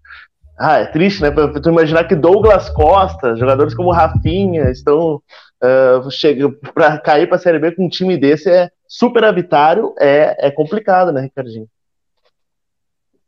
Ah, 0.58 0.78
é 0.78 0.86
triste, 0.86 1.22
né? 1.22 1.30
Pra, 1.30 1.48
tu 1.48 1.68
imaginar 1.68 2.04
que 2.04 2.16
Douglas 2.16 2.68
Costa, 2.70 3.36
jogadores 3.36 3.74
como 3.74 3.92
Rafinha, 3.92 4.70
estão 4.70 5.22
uh, 5.62 6.72
para 6.74 6.98
cair 6.98 7.28
para 7.28 7.36
a 7.36 7.38
Série 7.40 7.60
B 7.60 7.72
com 7.72 7.86
um 7.86 7.88
time 7.88 8.16
desse 8.16 8.50
é 8.50 8.68
super 8.88 9.22
habitário, 9.22 9.94
é, 10.00 10.48
é 10.48 10.50
complicado, 10.50 11.12
né, 11.12 11.20
Ricardinho? 11.20 11.68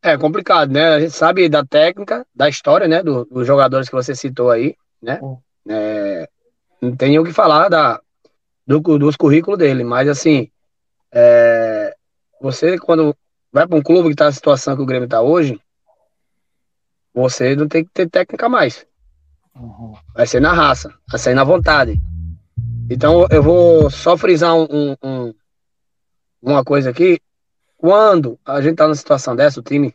É 0.03 0.17
complicado, 0.17 0.73
né? 0.73 0.95
A 0.95 1.01
gente 1.01 1.13
sabe 1.13 1.49
da 1.49 1.65
técnica, 1.65 2.27
da 2.35 2.49
história, 2.49 2.89
né? 2.89 3.03
Do, 3.03 3.25
dos 3.27 3.47
jogadores 3.47 3.89
que 3.89 3.95
você 3.95 4.15
citou 4.15 4.51
aí, 4.51 4.75
né? 5.03 5.21
É, 5.69 6.29
não 6.81 6.97
tem 6.97 7.19
o 7.19 7.25
que 7.25 7.33
falar 7.33 7.69
da, 7.69 8.01
do, 8.67 8.81
dos 8.99 9.17
currículos 9.17 9.59
dele, 9.59 9.85
mas 9.85 10.09
assim, 10.09 10.51
é, 11.13 11.95
você 12.41 12.79
quando 12.79 13.15
vai 13.53 13.67
para 13.67 13.77
um 13.77 13.83
clube 13.83 14.09
que 14.09 14.15
está 14.15 14.27
na 14.27 14.33
situação 14.33 14.77
que 14.77 14.83
o 14.83 14.87
Grêmio 14.87 15.05
está 15.05 15.21
hoje, 15.21 15.61
você 17.13 17.55
não 17.55 17.69
tem 17.69 17.85
que 17.85 17.91
ter 17.93 18.09
técnica 18.09 18.49
mais. 18.49 18.87
Uhum. 19.55 19.95
Vai 20.15 20.27
ser 20.27 20.41
na 20.41 20.53
raça, 20.53 20.95
vai 21.11 21.19
ser 21.19 21.35
na 21.35 21.45
vontade. 21.45 22.01
Então 22.89 23.27
eu 23.31 23.43
vou 23.43 23.91
só 23.91 24.17
frisar 24.17 24.55
um, 24.55 24.97
um, 25.03 25.35
uma 26.41 26.65
coisa 26.65 26.91
aqui. 26.91 27.21
Quando 27.81 28.39
a 28.45 28.61
gente 28.61 28.77
tá 28.77 28.85
numa 28.85 28.95
situação 28.95 29.35
dessa, 29.35 29.59
o 29.59 29.63
time, 29.63 29.95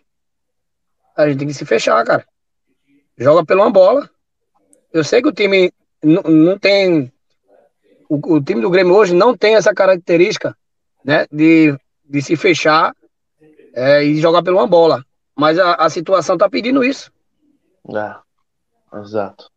a 1.16 1.30
gente 1.30 1.38
tem 1.38 1.48
que 1.48 1.54
se 1.54 1.66
fechar, 1.66 2.04
cara. 2.04 2.26
Joga 3.16 3.46
pela 3.46 3.62
uma 3.62 3.72
bola. 3.72 4.10
Eu 4.92 5.04
sei 5.04 5.22
que 5.22 5.28
o 5.28 5.32
time 5.32 5.72
não 6.04 6.58
tem. 6.58 7.14
O, 8.10 8.16
o, 8.34 8.42
time 8.42 8.60
do 8.62 8.72
Grêmio 8.72 8.96
hoje 8.96 9.14
não 9.14 9.38
tem 9.38 9.56
essa 9.56 9.72
característica, 9.72 10.58
né? 11.04 11.28
De, 11.32 11.78
de 12.04 12.22
se 12.24 12.36
fechar 12.36 12.92
é, 13.76 14.04
e 14.04 14.20
jogar 14.20 14.42
pela 14.42 14.58
uma 14.58 14.68
bola. 14.68 15.06
Mas 15.36 15.60
a, 15.60 15.76
a 15.76 15.88
situação 15.88 16.40
tá 16.40 16.50
pedindo 16.50 16.84
isso. 16.84 17.12
É, 17.96 19.00
exato. 19.00 19.52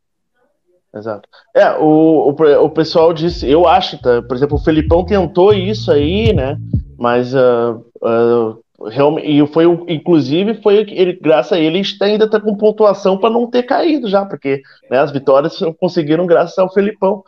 Exato. 0.95 1.27
É, 1.55 1.73
o, 1.79 2.31
o, 2.31 2.65
o 2.65 2.71
pessoal 2.71 3.15
disse, 3.15 3.49
eu 3.49 3.67
acho, 3.67 4.01
tá, 4.03 4.21
por 4.21 4.37
exemplo, 4.37 4.57
o 4.57 4.63
Felipão 4.63 5.05
tentou 5.05 5.55
isso 5.55 5.91
aí, 5.91 6.35
né? 6.35 6.59
Mas 6.99 7.35
uh, 7.35 7.85
uh, 8.03 8.89
realmente, 8.89 9.29
e 9.29 9.47
foi 9.47 9.65
inclusive 9.89 10.61
foi 10.63 10.87
ele, 10.91 11.19
graças 11.21 11.53
a 11.53 11.59
ele 11.59 11.83
ainda 12.03 12.25
está 12.25 12.41
com 12.41 12.57
pontuação 12.57 13.19
para 13.19 13.31
não 13.31 13.47
ter 13.51 13.65
caído 13.65 14.09
já, 14.09 14.25
porque 14.25 14.63
né, 14.91 14.99
as 14.99 15.11
vitórias 15.11 15.59
conseguiram 15.81 16.27
graças 16.27 16.59
ao 16.59 16.73
Felipão. 16.73 17.23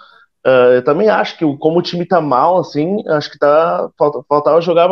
Uh, 0.47 0.73
eu 0.77 0.85
também 0.85 1.11
acho 1.11 1.37
que 1.37 1.45
como 1.59 1.79
o 1.79 1.83
time 1.83 2.07
tá 2.07 2.19
mal, 2.19 2.59
assim, 2.59 3.07
acho 3.09 3.31
que 3.31 3.39
tá 3.39 3.91
falta, 3.99 4.21
faltava 4.27 4.61
jogar 4.63 4.89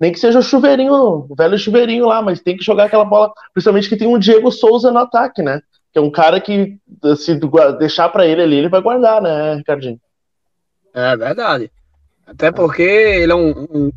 nem 0.00 0.12
que 0.12 0.18
seja 0.20 0.38
o 0.38 0.42
chuveirinho, 0.42 1.26
o 1.28 1.34
velho 1.36 1.58
chuveirinho 1.58 2.06
lá, 2.06 2.22
mas 2.22 2.40
tem 2.40 2.56
que 2.56 2.64
jogar 2.64 2.84
aquela 2.84 3.04
bola, 3.04 3.32
principalmente 3.52 3.88
que 3.88 3.96
tem 3.96 4.06
um 4.06 4.18
Diego 4.18 4.52
Souza 4.52 4.92
no 4.92 5.00
ataque, 5.00 5.42
né? 5.42 5.60
Que 5.92 5.98
é 5.98 6.02
um 6.02 6.10
cara 6.10 6.40
que 6.40 6.78
se 7.16 7.38
deixar 7.80 8.10
para 8.10 8.26
ele 8.26 8.42
ali, 8.42 8.56
ele 8.56 8.68
vai 8.68 8.80
guardar, 8.80 9.20
né, 9.20 9.54
Ricardinho? 9.56 10.00
É 10.94 11.16
verdade. 11.16 11.70
Até 12.24 12.52
porque 12.52 12.82
ele 12.82 13.32
é 13.32 13.34
um, 13.34 13.50
um, 13.50 13.92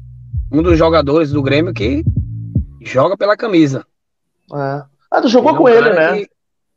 um 0.52 0.62
dos 0.62 0.78
jogadores 0.78 1.32
do 1.32 1.42
Grêmio 1.42 1.74
que 1.74 2.04
joga 2.82 3.18
pela 3.18 3.36
camisa. 3.36 3.86
É. 4.54 4.84
Ah, 5.12 5.22
tu 5.22 5.28
jogou 5.28 5.52
ele 5.52 5.58
com 5.58 5.68
é 5.68 5.72
um 5.72 5.78
ele, 5.78 5.94
né? 5.94 6.18
Que... 6.18 6.30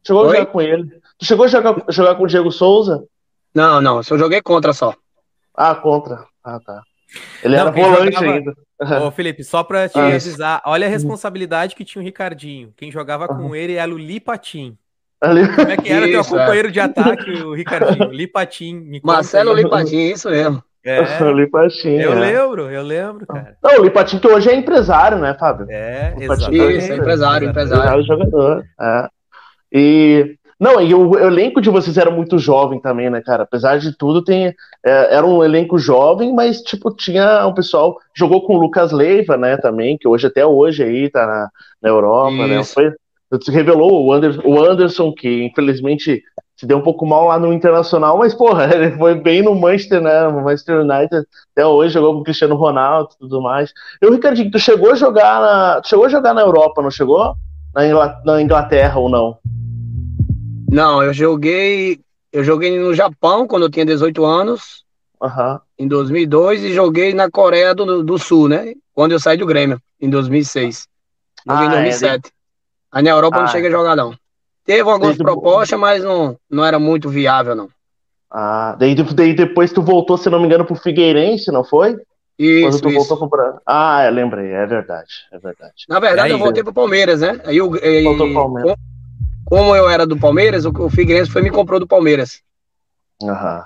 Chegou 0.06 0.22
Oi? 0.22 0.28
a 0.28 0.38
jogar 0.38 0.52
com 0.52 0.60
ele. 0.60 1.00
Tu 1.18 1.24
chegou 1.24 1.44
a 1.44 1.48
jogar, 1.48 1.84
jogar 1.88 2.14
com 2.14 2.24
o 2.24 2.26
Diego 2.26 2.50
Souza? 2.50 3.04
Não, 3.54 3.80
não, 3.80 4.00
eu 4.08 4.18
joguei 4.18 4.40
contra 4.40 4.72
só. 4.72 4.94
Ah, 5.54 5.74
contra. 5.74 6.24
Ah, 6.44 6.60
tá. 6.60 6.82
Ele 7.42 7.56
não, 7.56 7.62
era 7.62 7.70
volante 7.70 8.14
jogava... 8.14 8.32
ainda. 8.32 8.54
Ô, 9.06 9.10
Felipe, 9.12 9.42
só 9.42 9.64
pra 9.64 9.88
te 9.88 9.98
ah, 9.98 10.06
avisar, 10.06 10.62
olha 10.64 10.86
a 10.86 10.90
responsabilidade 10.90 11.74
que 11.74 11.84
tinha 11.84 12.00
o 12.00 12.04
Ricardinho. 12.04 12.72
Quem 12.76 12.92
jogava 12.92 13.26
com 13.26 13.54
ele 13.54 13.74
era 13.74 13.92
o 13.92 13.98
Lipatim. 13.98 14.76
Ali... 15.20 15.48
Como 15.52 15.68
é 15.68 15.76
que 15.76 15.90
era 15.90 16.06
isso, 16.06 16.30
teu 16.30 16.38
companheiro 16.38 16.68
é. 16.68 16.70
de 16.70 16.80
ataque, 16.80 17.30
o 17.42 17.54
Ricardinho? 17.54 18.12
Lipatim. 18.12 19.00
Marcelo 19.02 19.52
Lipatim, 19.52 20.10
isso 20.10 20.30
mesmo. 20.30 20.62
É, 20.84 21.22
o 21.22 21.32
Lipatinho. 21.32 22.00
Eu 22.00 22.12
é. 22.12 22.14
lembro, 22.14 22.70
eu 22.70 22.82
lembro, 22.82 23.26
cara. 23.26 23.56
Não, 23.62 23.80
o 23.80 23.84
Lipatinho 23.84 24.22
que 24.22 24.28
hoje 24.28 24.48
é 24.48 24.54
empresário, 24.54 25.18
né, 25.18 25.34
Fábio? 25.34 25.66
É, 25.68 26.14
exatamente. 26.18 26.78
Isso, 26.78 26.92
é 26.92 26.96
empresário, 26.96 27.48
empresário. 27.48 27.48
empresário 27.48 28.04
jogador. 28.04 28.64
É. 28.80 29.08
E. 29.72 30.34
Não, 30.60 30.80
e 30.80 30.92
o, 30.92 31.10
o, 31.10 31.18
elenco 31.18 31.60
de 31.60 31.70
vocês 31.70 31.96
era 31.96 32.10
muito 32.10 32.36
jovem 32.36 32.80
também, 32.80 33.08
né, 33.08 33.20
cara? 33.20 33.44
Apesar 33.44 33.78
de 33.78 33.96
tudo, 33.96 34.24
tem, 34.24 34.46
é, 34.84 35.14
era 35.14 35.24
um 35.24 35.44
elenco 35.44 35.78
jovem, 35.78 36.34
mas, 36.34 36.60
tipo, 36.62 36.94
tinha 36.96 37.46
um 37.46 37.54
pessoal. 37.54 37.96
Jogou 38.16 38.44
com 38.44 38.54
o 38.54 38.60
Lucas 38.60 38.90
Leiva, 38.90 39.36
né, 39.36 39.56
também, 39.56 39.96
que 39.96 40.08
hoje, 40.08 40.26
até 40.26 40.44
hoje, 40.44 40.82
aí, 40.82 41.08
tá 41.10 41.24
na, 41.26 41.48
na 41.80 41.88
Europa, 41.88 42.48
né? 42.48 42.60
Isso. 42.60 42.80
né? 42.80 42.90
Foi, 42.90 42.98
revelou 43.52 44.04
o 44.04 44.12
Anderson, 44.12 44.42
o 44.44 44.60
Anderson, 44.60 45.12
que 45.12 45.44
infelizmente 45.44 46.22
se 46.58 46.66
deu 46.66 46.78
um 46.78 46.82
pouco 46.82 47.06
mal 47.06 47.28
lá 47.28 47.38
no 47.38 47.52
Internacional, 47.52 48.18
mas, 48.18 48.34
porra, 48.34 48.64
ele 48.74 48.90
foi 48.96 49.14
bem 49.14 49.42
no 49.42 49.54
Manchester, 49.54 50.00
né? 50.00 50.28
No 50.28 50.42
Manchester 50.42 50.80
United, 50.80 51.24
até 51.52 51.64
hoje 51.64 51.94
jogou 51.94 52.14
com 52.14 52.20
o 52.20 52.24
Cristiano 52.24 52.56
Ronaldo 52.56 53.10
e 53.14 53.18
tudo 53.20 53.40
mais. 53.40 53.72
E 54.02 54.06
o 54.06 54.10
Ricardinho, 54.12 54.50
tu 54.50 54.58
chegou 54.58 54.90
a 54.90 54.94
jogar 54.96 55.40
na. 55.40 55.82
chegou 55.84 56.06
a 56.06 56.08
jogar 56.08 56.34
na 56.34 56.40
Europa, 56.40 56.82
não 56.82 56.90
chegou? 56.90 57.34
Na 58.24 58.42
Inglaterra 58.42 58.98
ou 58.98 59.08
não? 59.08 59.38
Não, 60.70 61.02
eu 61.02 61.14
joguei. 61.14 62.00
eu 62.32 62.42
joguei 62.42 62.78
no 62.78 62.92
Japão 62.92 63.46
quando 63.46 63.62
eu 63.62 63.70
tinha 63.70 63.86
18 63.86 64.24
anos, 64.24 64.84
Aham. 65.22 65.60
em 65.78 65.86
2002, 65.86 66.64
e 66.64 66.72
joguei 66.72 67.14
na 67.14 67.30
Coreia 67.30 67.74
do, 67.74 68.02
do 68.02 68.18
Sul, 68.18 68.48
né? 68.48 68.74
Quando 68.92 69.12
eu 69.12 69.20
saí 69.20 69.36
do 69.36 69.46
Grêmio, 69.46 69.80
em 70.00 70.10
2006. 70.10 70.88
Joguei 71.46 71.66
em 71.66 71.70
Ah, 71.70 71.74
é, 71.74 71.90
2007. 71.90 72.32
Aí 72.90 73.02
na 73.02 73.10
Europa 73.10 73.36
eu 73.36 73.40
não 73.42 73.48
Ah, 73.48 73.52
cheguei 73.52 73.68
a 73.68 73.72
jogar, 73.72 73.94
não. 73.94 74.14
Teve 74.68 74.80
algumas 74.82 75.16
Desde- 75.16 75.24
propostas, 75.24 75.80
mas 75.80 76.04
não, 76.04 76.36
não 76.50 76.62
era 76.62 76.78
muito 76.78 77.08
viável, 77.08 77.54
não. 77.54 77.70
Ah, 78.30 78.76
daí, 78.78 78.94
daí 78.94 79.32
depois 79.32 79.72
tu 79.72 79.80
voltou, 79.80 80.18
se 80.18 80.28
não 80.28 80.38
me 80.38 80.44
engano, 80.44 80.66
pro 80.66 80.74
Figueirense, 80.76 81.50
não 81.50 81.64
foi? 81.64 81.92
Quando 81.94 82.04
Isso, 82.38 82.82
tu 82.82 82.90
isso. 82.90 83.08
voltou 83.08 83.30
pro 83.30 83.60
Ah, 83.66 84.04
eu 84.04 84.12
lembrei, 84.12 84.52
é 84.52 84.66
verdade, 84.66 85.08
é 85.32 85.38
verdade. 85.38 85.72
Na 85.88 85.98
verdade, 85.98 86.26
aí? 86.26 86.32
eu 86.32 86.38
voltei 86.38 86.62
pro 86.62 86.74
Palmeiras, 86.74 87.22
né? 87.22 87.40
Aí 87.46 87.62
o, 87.62 87.74
e- 87.76 88.04
Voltou 88.04 88.26
pro 88.26 88.34
Palmeiras. 88.34 88.74
com- 88.74 89.56
como 89.56 89.74
eu 89.74 89.88
era 89.88 90.06
do 90.06 90.18
Palmeiras, 90.18 90.66
o, 90.66 90.70
o 90.70 90.90
Figueirense 90.90 91.30
foi 91.30 91.40
e 91.40 91.44
me 91.44 91.50
comprou 91.50 91.80
do 91.80 91.86
Palmeiras. 91.86 92.42
Aham, 93.22 93.64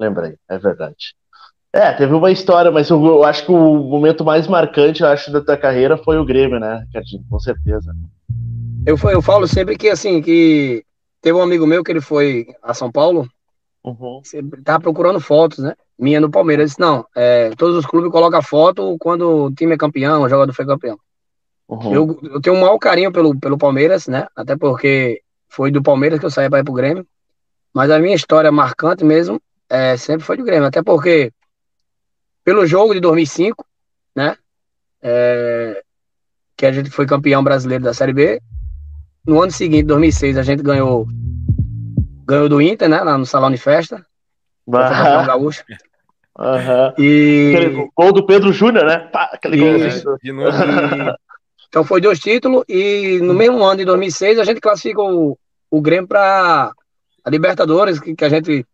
lembrei, 0.00 0.36
é 0.48 0.56
verdade. 0.58 1.14
É, 1.70 1.92
teve 1.92 2.14
uma 2.14 2.30
história, 2.30 2.70
mas 2.70 2.88
eu, 2.88 3.04
eu 3.04 3.22
acho 3.22 3.44
que 3.44 3.52
o 3.52 3.74
momento 3.84 4.24
mais 4.24 4.46
marcante, 4.48 5.02
eu 5.02 5.08
acho, 5.08 5.30
da 5.30 5.42
tua 5.42 5.58
carreira 5.58 5.98
foi 5.98 6.16
o 6.16 6.24
Grêmio, 6.24 6.58
né, 6.58 6.82
Ricardinho? 6.86 7.22
Com 7.28 7.38
certeza. 7.38 7.94
Eu, 8.88 8.96
eu 9.10 9.20
falo 9.20 9.46
sempre 9.46 9.76
que, 9.76 9.90
assim, 9.90 10.22
que 10.22 10.82
teve 11.20 11.36
um 11.36 11.42
amigo 11.42 11.66
meu 11.66 11.84
que 11.84 11.92
ele 11.92 12.00
foi 12.00 12.46
a 12.62 12.72
São 12.72 12.90
Paulo, 12.90 13.28
Uhum. 13.84 14.20
tava 14.64 14.80
procurando 14.80 15.20
fotos, 15.20 15.58
né? 15.58 15.74
Minha 15.98 16.20
no 16.20 16.30
Palmeiras. 16.30 16.62
Eu 16.62 16.66
disse, 16.66 16.80
não, 16.80 17.06
é, 17.14 17.50
todos 17.50 17.76
os 17.76 17.86
clubes 17.86 18.10
colocam 18.10 18.42
foto 18.42 18.96
quando 18.98 19.44
o 19.44 19.54
time 19.54 19.74
é 19.74 19.78
campeão, 19.78 20.22
o 20.22 20.28
jogador 20.28 20.52
foi 20.52 20.66
campeão. 20.66 20.98
Uhum. 21.68 21.94
Eu, 21.94 22.20
eu 22.22 22.40
tenho 22.40 22.56
um 22.56 22.60
maior 22.60 22.78
carinho 22.78 23.12
pelo, 23.12 23.38
pelo 23.38 23.56
Palmeiras, 23.56 24.08
né? 24.08 24.26
Até 24.34 24.56
porque 24.56 25.22
foi 25.48 25.70
do 25.70 25.82
Palmeiras 25.82 26.18
que 26.18 26.26
eu 26.26 26.30
saí 26.30 26.50
para 26.50 26.58
ir 26.60 26.64
pro 26.64 26.74
Grêmio. 26.74 27.06
Mas 27.72 27.90
a 27.90 27.98
minha 27.98 28.16
história 28.16 28.50
marcante 28.50 29.04
mesmo 29.04 29.40
é, 29.68 29.96
sempre 29.96 30.24
foi 30.24 30.36
do 30.36 30.44
Grêmio. 30.44 30.66
Até 30.66 30.82
porque, 30.82 31.32
pelo 32.44 32.66
jogo 32.66 32.94
de 32.94 33.00
2005, 33.00 33.64
né? 34.14 34.36
é, 35.02 35.82
que 36.56 36.66
a 36.66 36.72
gente 36.72 36.90
foi 36.90 37.06
campeão 37.06 37.42
brasileiro 37.44 37.84
da 37.84 37.94
Série 37.94 38.12
B. 38.12 38.42
No 39.28 39.42
ano 39.42 39.52
seguinte, 39.52 39.82
2006, 39.82 40.38
a 40.38 40.42
gente 40.42 40.62
ganhou 40.62 41.06
ganhou 42.26 42.48
do 42.48 42.62
Inter, 42.62 42.88
né? 42.88 42.98
Lá 43.02 43.18
no 43.18 43.26
Salão 43.26 43.50
de 43.50 43.58
Festa. 43.58 44.02
Aham, 44.72 45.26
gaúcho. 45.26 45.62
aham. 46.38 46.94
E, 46.96 47.52
Aquele 47.54 47.90
gol 47.94 48.12
do 48.12 48.24
Pedro 48.24 48.50
Júnior, 48.54 48.86
né? 48.86 48.98
Pá, 48.98 49.28
aquele 49.30 49.56
Isso. 49.58 50.04
golzinho. 50.04 50.18
De 50.22 50.32
novo. 50.32 50.50
E- 50.50 51.14
então 51.68 51.84
foi 51.84 52.00
dois 52.00 52.18
títulos 52.18 52.64
e 52.66 53.18
no 53.22 53.34
mesmo 53.34 53.62
ano 53.62 53.76
de 53.76 53.84
2006 53.84 54.38
a 54.38 54.44
gente 54.44 54.58
classifica 54.62 55.02
o, 55.02 55.38
o 55.70 55.80
Grêmio 55.82 56.08
para 56.08 56.72
a 57.22 57.30
Libertadores, 57.30 58.00
que, 58.00 58.14
que 58.14 58.24
a 58.24 58.28
gente 58.30 58.64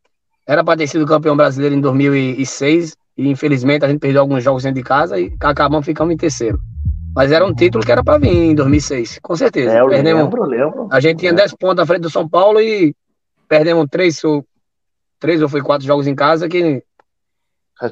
era 0.46 0.62
para 0.62 0.78
ter 0.78 0.86
sido 0.86 1.04
campeão 1.04 1.36
brasileiro 1.36 1.74
em 1.74 1.80
2006 1.80 2.96
e 3.18 3.28
infelizmente 3.28 3.84
a 3.84 3.88
gente 3.88 3.98
perdeu 3.98 4.20
alguns 4.20 4.44
jogos 4.44 4.62
dentro 4.62 4.80
de 4.80 4.86
casa 4.86 5.18
e 5.18 5.34
acabamos 5.40 5.84
ficando 5.84 6.12
em 6.12 6.16
terceiro. 6.16 6.60
Mas 7.14 7.30
era 7.30 7.46
um 7.46 7.54
título 7.54 7.84
que 7.84 7.92
era 7.92 8.02
para 8.02 8.18
vir 8.18 8.30
em 8.30 8.54
2006, 8.54 9.20
com 9.22 9.36
certeza. 9.36 9.76
É, 9.76 9.80
eu 9.80 9.88
Perdemos, 9.88 10.22
lembro, 10.24 10.44
lembro. 10.44 10.88
a 10.90 11.00
gente 11.00 11.18
tinha 11.20 11.32
É. 11.32 11.34
10 11.34 11.54
pontos 11.54 11.82
à 11.82 11.86
frente 11.86 12.02
do 12.02 12.10
São 12.10 12.28
Paulo 12.28 12.60
e 12.60 12.94
perdemos 13.48 13.86
três 13.90 14.22
ou, 14.24 14.44
três 15.20 15.40
ou 15.40 15.48
foi 15.48 15.62
quatro 15.62 15.86
jogos 15.86 16.06
em 16.06 16.14
casa 16.14 16.48
que, 16.48 16.82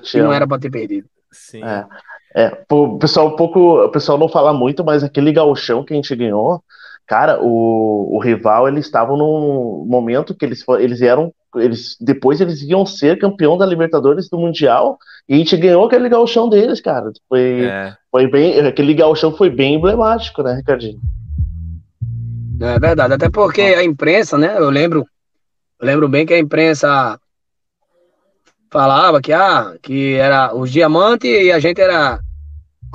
que 0.03 0.19
não 0.21 0.33
era 0.33 0.47
para 0.47 0.59
ter 0.59 0.71
perdido. 0.71 1.07
Sim. 1.31 1.63
É. 1.65 1.87
É, 2.35 2.49
pô, 2.67 2.85
o 2.85 2.99
pessoal 2.99 3.29
um 3.29 3.37
pouco, 3.37 3.85
o 3.85 3.91
pessoal 3.91 4.17
não 4.19 4.29
fala 4.29 4.55
muito, 4.55 4.83
mas 4.83 5.05
aquele 5.05 5.33
gauchão 5.33 5.85
que 5.85 5.93
a 5.93 5.97
gente 5.97 6.17
ganhou, 6.17 6.63
cara, 7.07 7.41
o, 7.43 8.17
o 8.17 8.19
rival, 8.21 8.69
eles 8.69 8.87
estavam 8.87 9.17
num 9.17 9.85
momento 9.87 10.35
que 10.35 10.45
eles, 10.45 10.65
eles 10.79 11.03
eram, 11.03 11.33
eles, 11.57 11.97
depois 12.01 12.41
eles 12.41 12.63
iam 12.63 12.87
ser 12.87 13.19
campeão 13.19 13.59
da 13.59 13.67
Libertadores 13.67 14.29
do 14.29 14.39
Mundial, 14.39 14.99
e 15.29 15.35
a 15.35 15.37
gente 15.39 15.57
ganhou 15.57 15.85
aquele 15.85 16.09
gauchão 16.09 16.49
deles, 16.49 16.81
cara, 16.81 17.11
foi, 17.29 17.65
É. 17.65 17.95
foi 18.11 18.31
bem, 18.31 18.61
aquele 18.61 18.95
gauchão 18.95 19.33
foi 19.37 19.51
bem 19.51 19.75
emblemático, 19.75 20.43
né, 20.43 20.55
Ricardinho? 20.55 21.01
É 22.61 22.79
verdade, 22.79 23.15
até 23.15 23.29
porque 23.29 23.61
a 23.61 23.83
imprensa, 23.83 24.39
né? 24.39 24.57
Eu 24.57 24.71
lembro, 24.71 25.05
eu 25.81 25.87
lembro 25.87 26.09
bem 26.09 26.25
que 26.25 26.33
a 26.33 26.39
imprensa 26.39 27.19
falava 28.71 29.21
que, 29.21 29.33
ah, 29.33 29.75
que 29.83 30.15
era 30.15 30.55
os 30.55 30.71
diamantes 30.71 31.29
e 31.29 31.51
a 31.51 31.59
gente 31.59 31.81
era 31.81 32.21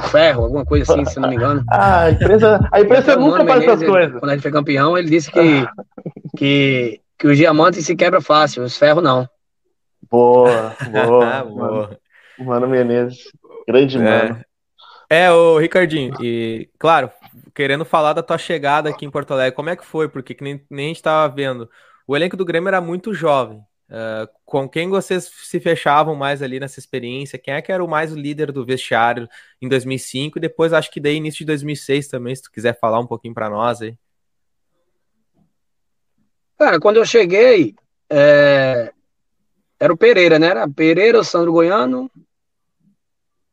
ferro, 0.04 0.44
alguma 0.44 0.66
coisa 0.66 0.92
assim, 0.92 1.06
se 1.06 1.20
não 1.20 1.30
me 1.30 1.36
engano. 1.36 1.64
Ah, 1.72 2.04
a 2.04 2.12
empresa, 2.12 2.60
a 2.72 2.82
empresa 2.82 3.12
Até 3.14 3.18
o 3.18 3.20
nunca 3.20 3.38
Mano 3.44 3.50
faz 3.50 3.64
essas 3.64 3.84
coisas. 3.84 4.20
Quando 4.20 4.30
a 4.30 4.34
gente 4.34 4.42
foi 4.42 4.52
campeão, 4.52 4.98
ele 4.98 5.10
disse 5.10 5.32
que, 5.32 5.68
que, 6.38 7.02
que 7.18 7.28
os 7.28 7.38
diamantes 7.38 7.86
se 7.86 7.96
quebra 7.96 8.22
fácil, 8.22 8.64
os 8.64 8.78
ferros 8.78 9.04
não. 9.04 9.28
Boa, 10.10 10.76
boa, 10.92 11.26
Ah, 11.28 11.44
Boa. 11.44 11.68
Mano, 11.68 11.98
Mano 12.40 12.68
Menezes, 12.68 13.24
grande 13.68 13.98
mano. 13.98 14.40
É, 15.10 15.26
é 15.26 15.32
o 15.32 15.58
Ricardinho, 15.58 16.14
e 16.22 16.70
claro, 16.78 17.12
querendo 17.54 17.84
falar 17.86 18.14
da 18.14 18.24
tua 18.24 18.38
chegada 18.38 18.90
aqui 18.90 19.06
em 19.06 19.12
Porto 19.12 19.34
Alegre, 19.34 19.56
como 19.56 19.70
é 19.70 19.76
que 19.76 19.86
foi? 19.86 20.08
Porque 20.08 20.34
que 20.34 20.44
nem, 20.44 20.62
nem 20.70 20.86
a 20.86 20.88
gente 20.90 21.02
tava 21.02 21.34
vendo, 21.34 21.70
o 22.08 22.16
elenco 22.16 22.38
do 22.38 22.46
Grêmio 22.46 22.68
era 22.68 22.80
muito 22.80 23.14
jovem. 23.14 23.62
Ah, 23.90 24.28
com 24.46 24.68
quem 24.68 24.90
vocês 24.90 25.32
se 25.44 25.60
fechavam 25.60 26.16
mais 26.16 26.42
ali 26.42 26.60
nessa 26.60 26.80
experiência? 26.80 27.40
Quem 27.40 27.54
é 27.54 27.62
que 27.62 27.72
era 27.72 27.84
o 27.84 27.88
mais 27.88 28.12
líder 28.12 28.52
do 28.52 28.66
vestiário 28.66 29.28
em 29.62 29.70
2005? 29.70 30.38
E 30.38 30.42
depois 30.42 30.74
acho 30.74 30.92
que 30.92 31.00
daí 31.00 31.16
início 31.16 31.40
de 31.40 31.46
2006 31.46 32.08
também, 32.08 32.36
se 32.36 32.44
tu 32.44 32.52
quiser 32.52 32.78
falar 32.80 33.00
um 33.00 33.08
pouquinho 33.08 33.34
pra 33.34 33.50
nós 33.50 33.82
aí. 33.82 33.98
Cara, 36.58 36.80
quando 36.80 36.98
eu 36.98 37.06
cheguei, 37.06 37.76
é, 38.10 38.92
era 39.80 39.94
o 39.94 39.98
Pereira, 39.98 40.40
né? 40.40 40.48
Era 40.48 40.68
Pereira, 40.68 41.20
o 41.20 41.24
Sandro 41.24 41.52
Goiano, 41.52 42.10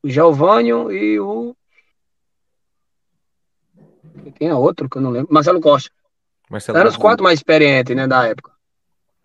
o 0.02 0.08
Geovânio 0.08 0.90
e 0.90 1.20
o. 1.20 1.54
Tinha 4.38 4.56
outro 4.56 4.88
que 4.88 4.96
eu 4.96 5.02
não 5.02 5.10
lembro. 5.10 5.32
Marcelo 5.32 5.60
Costa. 5.60 5.90
Marcelo. 6.50 6.78
Eram 6.78 6.90
os 6.90 6.96
quatro 6.96 7.22
mais 7.22 7.38
experientes, 7.38 7.94
né, 7.94 8.06
da 8.06 8.26
época. 8.26 8.53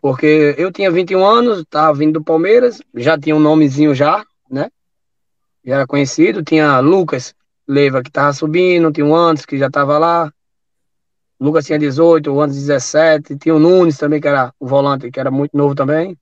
Porque 0.01 0.55
eu 0.57 0.71
tinha 0.71 0.89
21 0.89 1.25
anos, 1.25 1.65
tava 1.69 1.97
vindo 1.97 2.13
do 2.13 2.23
Palmeiras, 2.23 2.81
já 2.95 3.17
tinha 3.17 3.35
um 3.35 3.39
nomezinho 3.39 3.93
já, 3.93 4.23
né? 4.49 4.69
Já 5.63 5.75
era 5.75 5.87
conhecido. 5.87 6.43
Tinha 6.43 6.79
Lucas 6.79 7.35
Leiva, 7.67 8.01
que 8.01 8.09
tava 8.09 8.31
subindo, 8.33 8.91
tinha 8.91 9.05
o 9.05 9.15
Antes, 9.15 9.45
que 9.45 9.57
já 9.57 9.69
tava 9.69 9.97
lá. 9.97 10.31
Lucas 11.39 11.65
tinha 11.65 11.77
18, 11.77 12.31
o 12.31 12.41
Antes 12.41 12.55
17. 12.57 13.37
Tinha 13.37 13.55
o 13.55 13.59
Nunes 13.59 13.97
também, 13.97 14.21
que 14.21 14.27
era 14.27 14.53
o 14.59 14.65
volante, 14.65 15.11
que 15.11 15.19
era 15.19 15.29
muito 15.29 15.55
novo 15.55 15.75
também. 15.75 16.17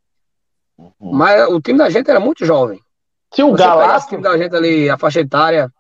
Uhum. 0.78 1.12
Mas 1.14 1.48
o 1.50 1.62
time 1.62 1.78
da 1.78 1.90
gente 1.90 2.10
era 2.10 2.20
muito 2.20 2.46
jovem. 2.46 2.80
Se 3.34 3.44
o 3.44 3.50
esse 3.50 3.58
Galato, 3.58 4.08
time 4.08 4.22
da 4.22 4.38
gente 4.38 4.56
ali, 4.56 4.90
a 4.90 4.98
faixa 4.98 5.20
etária, 5.20 5.72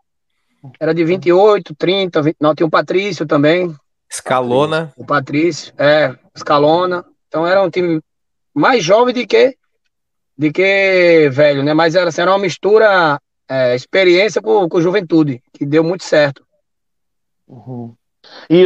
era 0.80 0.94
de 0.94 1.04
28, 1.04 1.76
30, 1.76 2.22
20, 2.22 2.36
não, 2.40 2.54
tinha 2.54 2.68
o 2.68 2.70
Patrício 2.70 3.26
também. 3.26 3.74
Escalona. 4.10 4.92
O 4.98 5.06
Patrício, 5.06 5.74
é, 5.78 6.16
Scalona. 6.38 7.06
Então 7.28 7.46
era 7.46 7.62
um 7.62 7.70
time 7.70 8.02
mais 8.54 8.84
jovem 8.84 9.13
de 9.13 9.26
que 9.26 9.56
de 10.38 10.52
que 10.52 11.30
velho, 11.32 11.63
né? 11.63 11.74
Mas 11.74 11.96
era, 11.96 12.10
assim, 12.10 12.22
era 12.22 12.32
uma 12.32 12.38
mistura 12.40 13.20
é, 13.50 13.76
experiência 13.76 14.42
com, 14.42 14.70
com 14.70 14.82
juventude, 14.82 15.42
que 15.54 15.66
deu 15.66 15.84
muito 15.84 16.04
certo. 16.04 16.46
Uhum. 17.48 17.94
E 18.50 18.66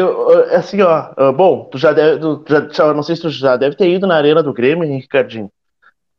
assim, 0.55 0.81
ó, 0.81 1.31
bom, 1.31 1.65
tu 1.65 1.77
já 1.77 1.93
deve, 1.93 2.19
tu 2.19 2.45
já- 2.71 2.93
não 2.93 3.03
sei 3.03 3.15
se 3.15 3.21
tu 3.21 3.29
já 3.29 3.55
deve 3.55 3.75
ter 3.75 3.89
ido 3.89 4.07
na 4.07 4.15
arena 4.15 4.41
do 4.41 4.53
Grêmio, 4.53 4.83
hein, 4.83 4.99
Ricardinho. 4.99 5.51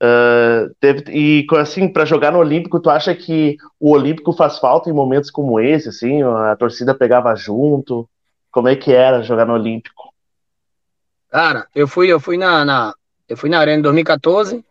Uh, 0.02 0.74
deve, 0.80 1.04
e 1.12 1.46
assim, 1.58 1.88
para 1.88 2.04
jogar 2.04 2.32
no 2.32 2.38
Olímpico, 2.38 2.80
tu 2.80 2.90
acha 2.90 3.14
que 3.14 3.56
o 3.78 3.92
Olímpico 3.92 4.32
faz 4.32 4.58
falta 4.58 4.90
em 4.90 4.92
momentos 4.92 5.30
como 5.30 5.60
esse, 5.60 5.88
assim, 5.88 6.22
a 6.22 6.56
torcida 6.56 6.92
pegava 6.94 7.34
junto? 7.36 8.08
Como 8.50 8.68
é 8.68 8.74
que 8.74 8.92
era 8.92 9.22
jogar 9.22 9.44
no 9.46 9.54
Olímpico? 9.54 10.11
Cara, 11.32 11.66
eu 11.74 11.88
fui, 11.88 12.08
eu 12.12 12.20
fui 12.20 12.36
na, 12.36 12.62
na 12.62 12.94
eu 13.26 13.38
fui 13.38 13.48
na 13.48 13.58
Arena 13.58 13.78
em 13.78 13.82
2014, 13.82 14.62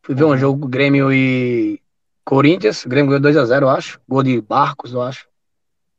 fui 0.00 0.14
ver 0.14 0.24
um 0.24 0.28
Uhum. 0.28 0.36
jogo 0.36 0.68
Grêmio 0.68 1.12
e 1.12 1.80
Corinthians, 2.24 2.84
o 2.84 2.88
Grêmio 2.88 3.08
ganhou 3.10 3.20
2 3.20 3.36
a 3.36 3.44
0, 3.44 3.66
eu 3.66 3.70
acho, 3.70 4.00
gol 4.08 4.22
de 4.22 4.40
Barcos, 4.40 4.92
eu 4.92 5.02
acho. 5.02 5.26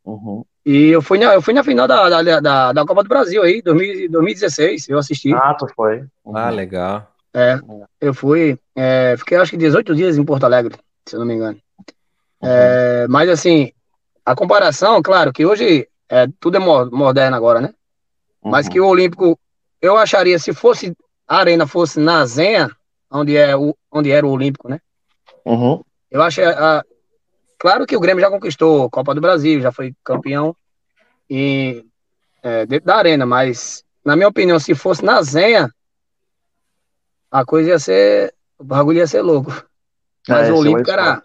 Uhum. 0.05 0.45
E 0.65 0.87
eu 0.87 1.01
fui 1.01 1.19
na, 1.19 1.33
eu 1.33 1.41
fui 1.41 1.53
na 1.53 1.65
final 1.65 1.85
da, 1.85 2.07
da, 2.09 2.39
da, 2.39 2.71
da 2.71 2.85
Copa 2.85 3.03
do 3.03 3.09
Brasil 3.09 3.43
aí, 3.43 3.61
2000 3.61 4.09
2016, 4.09 4.87
eu 4.87 4.97
assisti. 4.97 5.33
Ah, 5.33 5.53
tu 5.53 5.67
foi. 5.75 6.05
Uhum. 6.23 6.37
Ah, 6.37 6.49
legal. 6.49 7.11
É, 7.33 7.59
eu 7.99 8.13
fui, 8.13 8.57
é, 8.73 9.15
fiquei 9.17 9.37
acho 9.37 9.51
que 9.51 9.57
18 9.57 9.93
dias 9.93 10.17
em 10.17 10.23
Porto 10.23 10.45
Alegre, 10.45 10.77
se 11.05 11.17
eu 11.17 11.19
não 11.19 11.27
me 11.27 11.33
engano. 11.33 11.59
É, 12.41 13.05
mas 13.09 13.27
assim, 13.29 13.73
a 14.25 14.33
comparação, 14.33 15.01
claro, 15.01 15.33
que 15.33 15.45
hoje 15.45 15.89
é, 16.07 16.27
tudo 16.39 16.55
é 16.55 16.59
mo- 16.59 16.89
moderno 16.89 17.35
agora, 17.35 17.59
né? 17.59 17.73
Mas 18.41 18.67
Uhum. 18.67 18.71
que 18.71 18.79
o 18.79 18.87
Olímpico, 18.87 19.37
eu 19.85 19.97
acharia, 19.97 20.39
se 20.39 20.53
fosse 20.53 20.95
a 21.27 21.37
arena 21.37 21.65
fosse 21.65 21.99
na 21.99 22.25
Zenha, 22.25 22.69
onde, 23.11 23.35
é 23.35 23.55
o, 23.55 23.75
onde 23.91 24.11
era 24.11 24.25
o 24.25 24.31
Olímpico, 24.31 24.69
né? 24.69 24.79
Uhum. 25.43 25.81
Eu 26.09 26.21
acho, 26.21 26.41
a, 26.43 26.83
claro 27.57 27.85
que 27.85 27.95
o 27.95 27.99
Grêmio 27.99 28.21
já 28.21 28.29
conquistou 28.29 28.85
a 28.85 28.89
Copa 28.89 29.13
do 29.15 29.21
Brasil, 29.21 29.59
já 29.59 29.71
foi 29.71 29.93
campeão 30.03 30.55
e, 31.29 31.83
é, 32.43 32.65
dentro 32.65 32.85
da 32.85 32.95
arena, 32.95 33.25
mas, 33.25 33.83
na 34.03 34.15
minha 34.15 34.27
opinião, 34.27 34.59
se 34.59 34.75
fosse 34.75 35.03
na 35.03 35.21
Zenha, 35.21 35.69
a 37.31 37.43
coisa 37.43 37.71
ia 37.71 37.79
ser. 37.79 38.33
O 38.57 38.63
bagulho 38.63 38.99
ia 38.99 39.07
ser 39.07 39.21
louco. 39.21 39.51
Mas 40.27 40.47
É, 40.47 40.51
o 40.51 40.55
é 40.55 40.59
Olímpico 40.59 40.89
era. 40.89 41.21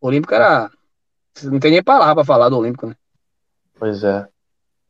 O 0.00 0.06
Olímpico 0.06 0.34
era. 0.34 0.70
Não 1.44 1.58
tem 1.58 1.72
nem 1.72 1.82
palavra 1.82 2.14
pra 2.16 2.24
falar 2.24 2.48
do 2.48 2.58
Olímpico, 2.58 2.86
né? 2.86 2.94
Pois 3.78 4.04
é. 4.04 4.28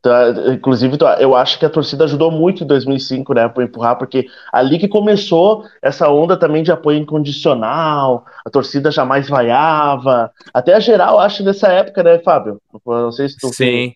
Tá, 0.03 0.51
Inclusive, 0.53 0.97
tá, 0.97 1.15
eu 1.21 1.33
acho 1.33 1.57
que 1.57 1.65
a 1.65 1.69
torcida 1.69 2.03
ajudou 2.03 2.29
muito 2.29 2.61
em 2.61 2.67
2005, 2.67 3.33
né, 3.33 3.47
para 3.47 3.63
empurrar, 3.63 3.97
porque 3.97 4.27
ali 4.51 4.77
que 4.77 4.89
começou 4.89 5.65
essa 5.81 6.09
onda 6.09 6.35
também 6.35 6.61
de 6.61 6.73
apoio 6.73 6.97
incondicional, 6.97 8.25
a 8.45 8.49
torcida 8.49 8.91
jamais 8.91 9.29
vaiava, 9.29 10.29
até 10.53 10.73
a 10.73 10.79
geral, 10.81 11.19
acho, 11.19 11.41
nessa 11.41 11.69
época, 11.69 12.03
né, 12.03 12.19
Fábio? 12.19 12.61
Não 12.85 13.13
sei 13.13 13.29
se 13.29 13.37
tu 13.37 13.47
Sim. 13.53 13.93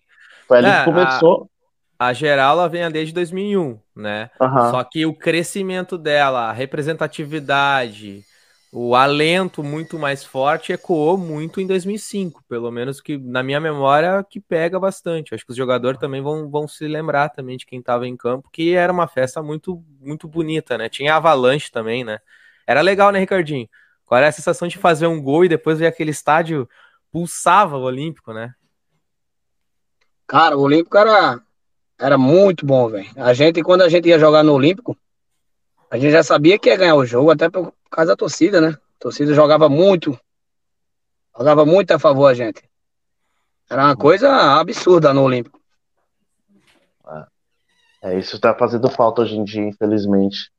foi 0.48 0.58
ali 0.58 0.70
É, 0.70 0.78
que 0.78 0.84
começou. 0.86 1.46
A 1.98 2.14
geral 2.14 2.52
ela 2.52 2.68
vem 2.68 2.90
desde 2.90 3.12
2001, 3.12 3.78
né? 3.94 4.30
Só 4.70 4.82
que 4.84 5.04
o 5.04 5.12
crescimento 5.12 5.98
dela, 5.98 6.48
a 6.48 6.52
representatividade, 6.52 8.24
o 8.70 8.94
alento 8.94 9.62
muito 9.62 9.98
mais 9.98 10.22
forte 10.22 10.72
ecoou 10.72 11.16
muito 11.16 11.60
em 11.60 11.66
2005, 11.66 12.44
pelo 12.46 12.70
menos 12.70 13.00
que 13.00 13.16
na 13.16 13.42
minha 13.42 13.58
memória 13.58 14.22
que 14.28 14.40
pega 14.40 14.78
bastante. 14.78 15.34
Acho 15.34 15.44
que 15.44 15.52
os 15.52 15.56
jogadores 15.56 15.98
também 15.98 16.20
vão, 16.20 16.50
vão 16.50 16.68
se 16.68 16.86
lembrar 16.86 17.30
também 17.30 17.56
de 17.56 17.64
quem 17.64 17.80
estava 17.80 18.06
em 18.06 18.16
campo, 18.16 18.50
que 18.52 18.74
era 18.74 18.92
uma 18.92 19.08
festa 19.08 19.42
muito 19.42 19.82
muito 20.00 20.28
bonita, 20.28 20.76
né? 20.76 20.88
Tinha 20.88 21.14
avalanche 21.16 21.70
também, 21.70 22.04
né? 22.04 22.18
Era 22.66 22.82
legal, 22.82 23.10
né, 23.10 23.18
Ricardinho? 23.18 23.68
Qual 24.04 24.18
era 24.18 24.28
a 24.28 24.32
sensação 24.32 24.68
de 24.68 24.78
fazer 24.78 25.06
um 25.06 25.20
gol 25.22 25.44
e 25.44 25.48
depois 25.48 25.78
ver 25.78 25.86
aquele 25.86 26.10
estádio 26.10 26.68
pulsava 27.10 27.78
o 27.78 27.82
Olímpico, 27.82 28.32
né? 28.32 28.54
Cara, 30.26 30.56
o 30.58 30.60
Olímpico 30.60 30.96
era, 30.98 31.40
era 31.98 32.18
muito 32.18 32.66
bom, 32.66 32.90
velho. 32.90 33.08
A 33.16 33.32
gente, 33.32 33.62
quando 33.62 33.80
a 33.82 33.88
gente 33.88 34.08
ia 34.08 34.18
jogar 34.18 34.42
no 34.42 34.52
Olímpico, 34.52 34.96
a 35.90 35.96
gente 35.96 36.12
já 36.12 36.22
sabia 36.22 36.58
que 36.58 36.68
ia 36.68 36.76
ganhar 36.76 36.96
o 36.96 37.06
jogo, 37.06 37.30
até 37.30 37.48
causa 37.96 38.12
da 38.12 38.16
torcida, 38.16 38.60
né? 38.60 38.68
A 38.68 39.00
torcida 39.00 39.34
jogava 39.34 39.68
muito, 39.68 40.18
jogava 41.36 41.64
muito 41.64 41.90
a 41.92 41.98
favor 41.98 42.26
a 42.26 42.34
gente. 42.34 42.62
Era 43.70 43.84
uma 43.84 43.96
coisa 43.96 44.58
absurda 44.58 45.12
no 45.12 45.22
Olímpico. 45.22 45.58
É, 48.02 48.18
isso 48.18 48.40
tá 48.40 48.54
fazendo 48.54 48.88
falta 48.88 49.22
hoje 49.22 49.36
em 49.36 49.44
dia, 49.44 49.62
infelizmente. 49.62 50.50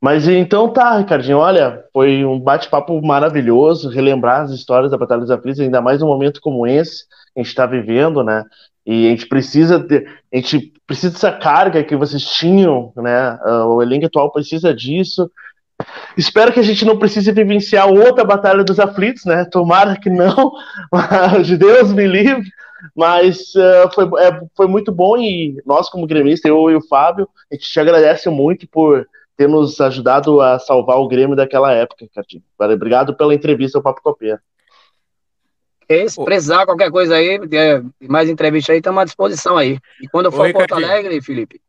Mas 0.00 0.28
então 0.28 0.72
tá, 0.72 0.96
Ricardinho, 0.96 1.38
olha, 1.38 1.84
foi 1.92 2.24
um 2.24 2.38
bate-papo 2.38 3.00
maravilhoso, 3.02 3.88
relembrar 3.88 4.42
as 4.42 4.50
histórias 4.52 4.90
da 4.90 4.96
Batalha 4.98 5.20
dos 5.20 5.30
Aflitos, 5.30 5.60
ainda 5.60 5.80
mais 5.80 6.00
num 6.00 6.06
momento 6.06 6.40
como 6.40 6.66
esse 6.66 7.04
que 7.04 7.40
a 7.40 7.40
gente 7.40 7.48
está 7.48 7.66
vivendo, 7.66 8.22
né? 8.22 8.44
E 8.86 9.06
a 9.06 9.10
gente 9.10 9.26
precisa 9.26 9.78
de, 9.78 10.06
a 10.32 10.36
gente 10.36 10.72
precisa 10.86 11.12
dessa 11.12 11.32
carga 11.32 11.84
que 11.84 11.96
vocês 11.96 12.24
tinham, 12.24 12.92
né? 12.96 13.38
Ah, 13.42 13.66
O 13.66 13.82
elenco 13.82 14.06
atual 14.06 14.30
precisa 14.32 14.72
disso. 14.72 15.30
Espero 16.16 16.52
que 16.52 16.60
a 16.60 16.64
gente 16.64 16.84
não 16.84 16.98
precise 16.98 17.30
vivenciar 17.30 17.88
outra 17.88 18.24
Batalha 18.24 18.64
dos 18.64 18.80
Aflitos, 18.80 19.24
né? 19.24 19.44
Tomara 19.44 19.98
que 19.98 20.10
não, 20.10 20.52
de 21.44 21.56
Deus 21.56 21.92
me 21.92 22.06
livre. 22.06 22.50
Mas 22.94 23.54
ah, 23.56 23.90
foi, 23.92 24.04
é, 24.20 24.40
foi 24.56 24.66
muito 24.66 24.92
bom 24.92 25.16
e 25.16 25.60
nós, 25.66 25.88
como 25.88 26.06
gremista, 26.06 26.48
eu 26.48 26.70
e 26.70 26.76
o 26.76 26.86
Fábio, 26.86 27.28
a 27.50 27.54
gente 27.54 27.68
te 27.68 27.80
agradece 27.80 28.28
muito 28.30 28.68
por 28.68 29.06
ter 29.36 29.48
nos 29.48 29.80
ajudado 29.80 30.40
a 30.40 30.58
salvar 30.58 30.98
o 30.98 31.08
Grêmio 31.08 31.36
daquela 31.36 31.72
época, 31.72 32.08
Cardinho. 32.12 32.42
Obrigado 32.58 33.14
pela 33.14 33.34
entrevista 33.34 33.78
ao 33.78 33.82
Papo 33.82 34.02
Copeiro. 34.02 34.40
E 35.88 36.08
se 36.08 36.22
precisar 36.22 36.66
qualquer 36.66 36.90
coisa 36.90 37.14
aí, 37.14 37.40
mais 38.02 38.28
entrevista 38.28 38.72
aí, 38.72 38.78
estamos 38.78 39.00
à 39.00 39.04
disposição 39.04 39.56
aí. 39.56 39.78
E 40.02 40.08
quando 40.08 40.26
eu 40.26 40.32
for 40.32 40.48
a 40.48 40.52
Porto. 40.52 40.74
Alegre, 40.74 41.22
Felipe, 41.22 41.60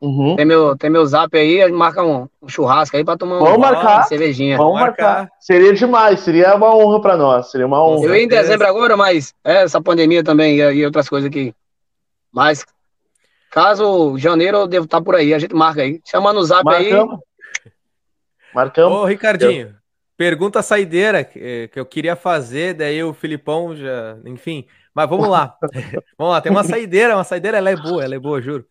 Uhum. 0.00 0.36
tem 0.36 0.44
meu, 0.44 0.76
tem 0.76 0.90
meu 0.90 1.06
zap 1.06 1.34
aí, 1.36 1.62
a 1.62 1.68
gente 1.68 1.76
marca 1.76 2.02
um, 2.02 2.28
um 2.42 2.48
churrasco 2.48 2.96
aí 2.96 3.04
pra 3.04 3.16
tomar 3.16 3.36
um- 3.36 3.44
Vamos 3.44 3.56
uma 3.56 3.72
marcar. 3.72 4.02
cervejinha. 4.04 4.56
Vamos 4.58 4.74
marcar. 4.74 5.28
Seria 5.40 5.72
demais, 5.72 6.20
seria 6.20 6.54
uma 6.54 6.74
honra 6.74 7.00
para 7.00 7.16
nós, 7.16 7.50
seria 7.50 7.66
uma 7.66 7.82
honra. 7.82 8.04
Eu 8.04 8.14
ia 8.14 8.22
em 8.22 8.28
dezembro 8.28 8.66
agora, 8.66 8.96
mas 8.96 9.32
é, 9.42 9.62
essa 9.62 9.80
pandemia 9.80 10.22
também 10.22 10.58
e, 10.58 10.72
e 10.74 10.84
outras 10.84 11.08
coisas 11.08 11.28
aqui. 11.28 11.54
Mas 12.30 12.64
caso 13.50 14.18
janeiro 14.18 14.58
eu 14.58 14.66
devo 14.66 14.84
estar 14.84 15.00
por 15.00 15.14
aí, 15.14 15.32
a 15.32 15.38
gente 15.38 15.54
marca 15.54 15.80
aí. 15.80 16.00
Chama 16.04 16.32
no 16.32 16.44
zap 16.44 16.68
aí. 16.68 16.90
Marcamos. 16.92 17.20
Marcamos. 18.54 18.98
Ô, 18.98 19.04
Ricardinho, 19.06 19.74
pergunta 20.16 20.62
saideira 20.62 21.24
que, 21.24 21.68
que 21.72 21.80
eu 21.80 21.86
queria 21.86 22.16
fazer, 22.16 22.74
daí 22.74 23.02
o 23.02 23.14
Filipão 23.14 23.74
já, 23.74 24.18
enfim, 24.26 24.66
mas 24.94 25.08
vamos 25.08 25.28
lá. 25.28 25.56
vamos 26.18 26.34
lá, 26.34 26.40
tem 26.42 26.52
uma 26.52 26.64
saideira, 26.64 27.16
uma 27.16 27.24
saideira, 27.24 27.56
ela 27.56 27.70
é 27.70 27.76
boa, 27.76 28.04
ela 28.04 28.14
é 28.14 28.18
boa, 28.18 28.42
juro. 28.42 28.66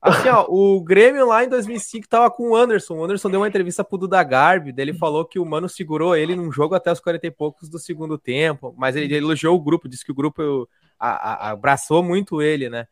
Assim, 0.00 0.28
ó, 0.28 0.46
o 0.48 0.80
Grêmio 0.80 1.26
lá 1.26 1.42
em 1.44 1.48
2005 1.48 2.08
tava 2.08 2.30
com 2.30 2.50
o 2.50 2.56
Anderson. 2.56 2.94
O 2.96 3.04
Anderson 3.04 3.28
deu 3.30 3.40
uma 3.40 3.48
entrevista 3.48 3.82
pro 3.82 3.98
Duda 3.98 4.22
Garbi, 4.22 4.72
ele 4.76 4.94
falou 4.94 5.24
que 5.24 5.38
o 5.40 5.44
Mano 5.44 5.68
segurou 5.68 6.14
ele 6.16 6.36
num 6.36 6.52
jogo 6.52 6.74
até 6.74 6.92
os 6.92 7.00
40 7.00 7.26
e 7.26 7.30
poucos 7.30 7.68
do 7.68 7.78
segundo 7.80 8.16
tempo, 8.16 8.72
mas 8.78 8.94
ele 8.94 9.12
elogiou 9.16 9.56
o 9.56 9.60
grupo, 9.60 9.88
disse 9.88 10.04
que 10.04 10.12
o 10.12 10.14
grupo 10.14 10.68
a- 10.98 11.48
a- 11.48 11.50
abraçou 11.50 12.02
muito 12.02 12.40
ele, 12.40 12.68
né? 12.70 12.86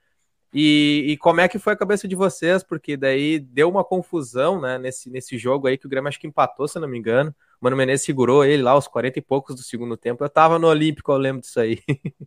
E, 0.53 1.05
e 1.09 1.17
como 1.19 1.41
é 1.41 1.49
que 1.49 1.59
foi 1.59 1.75
a 1.75 1.77
cabeça 1.77 2.09
de 2.09 2.17
vocês? 2.17 2.63
Porque 2.63 2.97
daí 2.97 3.39
deu 3.39 3.69
uma 3.69 3.85
confusão, 3.85 4.61
né, 4.61 4.79
nesse, 4.79 5.11
nesse 5.11 5.37
jogo 5.39 5.67
aí 5.67 5.77
que 5.79 5.87
o 5.87 5.89
Grêmio 5.91 6.09
acho 6.09 6.19
que 6.21 6.27
empatou, 6.27 6.67
se 6.69 6.79
eu 6.79 6.83
não 6.83 6.89
me 6.89 6.99
engano. 6.99 7.35
O 7.61 7.65
Mano 7.67 7.77
Menezes 7.77 8.07
segurou 8.07 8.45
ele 8.45 8.63
lá 8.63 8.73
aos 8.73 8.89
40 8.89 9.19
e 9.19 9.23
poucos 9.23 9.55
do 9.57 9.63
segundo 9.63 9.97
tempo. 9.97 10.25
Eu 10.25 10.31
tava 10.31 10.59
no 10.59 10.69
Olímpico, 10.69 11.13
eu 11.13 11.19
lembro 11.19 11.43
disso 11.43 11.61
aí. 11.61 11.81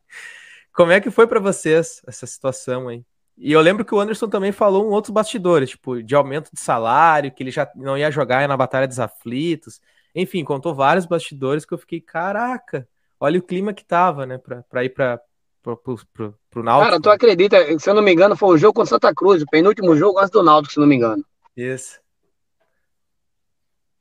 como 0.74 0.92
é 0.92 1.02
que 1.02 1.12
foi 1.12 1.28
pra 1.28 1.40
vocês 1.40 2.02
essa 2.08 2.26
situação 2.28 2.88
aí? 2.90 3.06
E 3.42 3.54
eu 3.54 3.62
lembro 3.62 3.86
que 3.86 3.96
o 3.96 4.00
Anderson 4.00 4.28
também 4.28 4.52
falou 4.52 4.86
em 4.86 4.90
outros 4.90 5.14
bastidores, 5.14 5.70
tipo, 5.70 6.04
de 6.04 6.14
aumento 6.14 6.50
de 6.54 6.60
salário, 6.60 7.32
que 7.32 7.42
ele 7.42 7.52
já 7.52 7.72
não 7.74 7.98
ia 7.98 8.12
jogar 8.12 8.46
na 8.46 8.58
Batalha 8.58 8.86
dos 8.86 9.00
Aflitos. 9.00 9.80
Enfim, 10.14 10.44
contou 10.44 10.76
vários 10.76 11.06
bastidores 11.06 11.64
que 11.64 11.74
eu 11.74 11.78
fiquei, 11.78 12.02
caraca, 12.02 12.86
olha 13.18 13.40
o 13.40 13.44
clima 13.44 13.74
que 13.74 13.86
tava, 13.86 14.26
né, 14.26 14.38
pra, 14.38 14.62
pra 14.64 14.84
ir 14.84 14.90
pra, 14.90 15.22
pro, 15.64 15.78
pro, 15.78 16.00
pro, 16.12 16.36
pro 16.50 16.64
Náutico. 16.64 16.90
Cara, 16.90 17.02
tu 17.02 17.10
acredita, 17.10 17.80
se 17.80 17.90
eu 17.90 17.94
não 17.94 18.02
me 18.02 18.12
engano, 18.12 18.36
foi 18.36 18.50
o 18.50 18.58
jogo 18.58 18.74
contra 18.74 18.90
Santa 18.90 19.16
Cruz, 19.16 19.42
o 19.42 19.46
penúltimo 19.46 19.96
jogo 19.96 20.20
antes 20.20 20.32
do 20.32 20.44
Náutico, 20.44 20.74
se 20.74 20.80
não 20.80 20.88
me 20.88 20.96
engano. 20.96 21.24
Isso. 21.56 22.02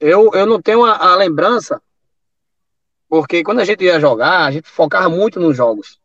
Eu, 0.01 0.33
eu 0.35 0.47
não 0.47 0.61
tenho 0.61 0.85
a, 0.85 1.13
a 1.13 1.15
lembrança, 1.15 1.81
porque 3.09 3.45
quando 3.45 3.61
a 3.61 3.65
gente 3.65 3.85
ia 3.85 4.01
jogar, 4.01 4.47
a 4.47 4.51
gente 4.51 4.69
focava 4.69 5.09
muito 5.09 5.39
nos 5.39 5.57
jogos. 5.57 6.01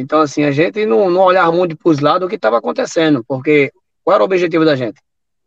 Então, 0.00 0.20
assim, 0.20 0.44
a 0.44 0.52
gente 0.52 0.86
não, 0.86 1.10
não 1.10 1.22
olhava 1.22 1.50
muito 1.50 1.76
para 1.76 1.90
os 1.90 1.98
lados 1.98 2.24
o 2.24 2.28
que 2.28 2.36
estava 2.36 2.56
acontecendo, 2.56 3.24
porque 3.26 3.72
qual 4.04 4.14
era 4.14 4.22
o 4.22 4.26
objetivo 4.26 4.64
da 4.64 4.76
gente? 4.76 5.00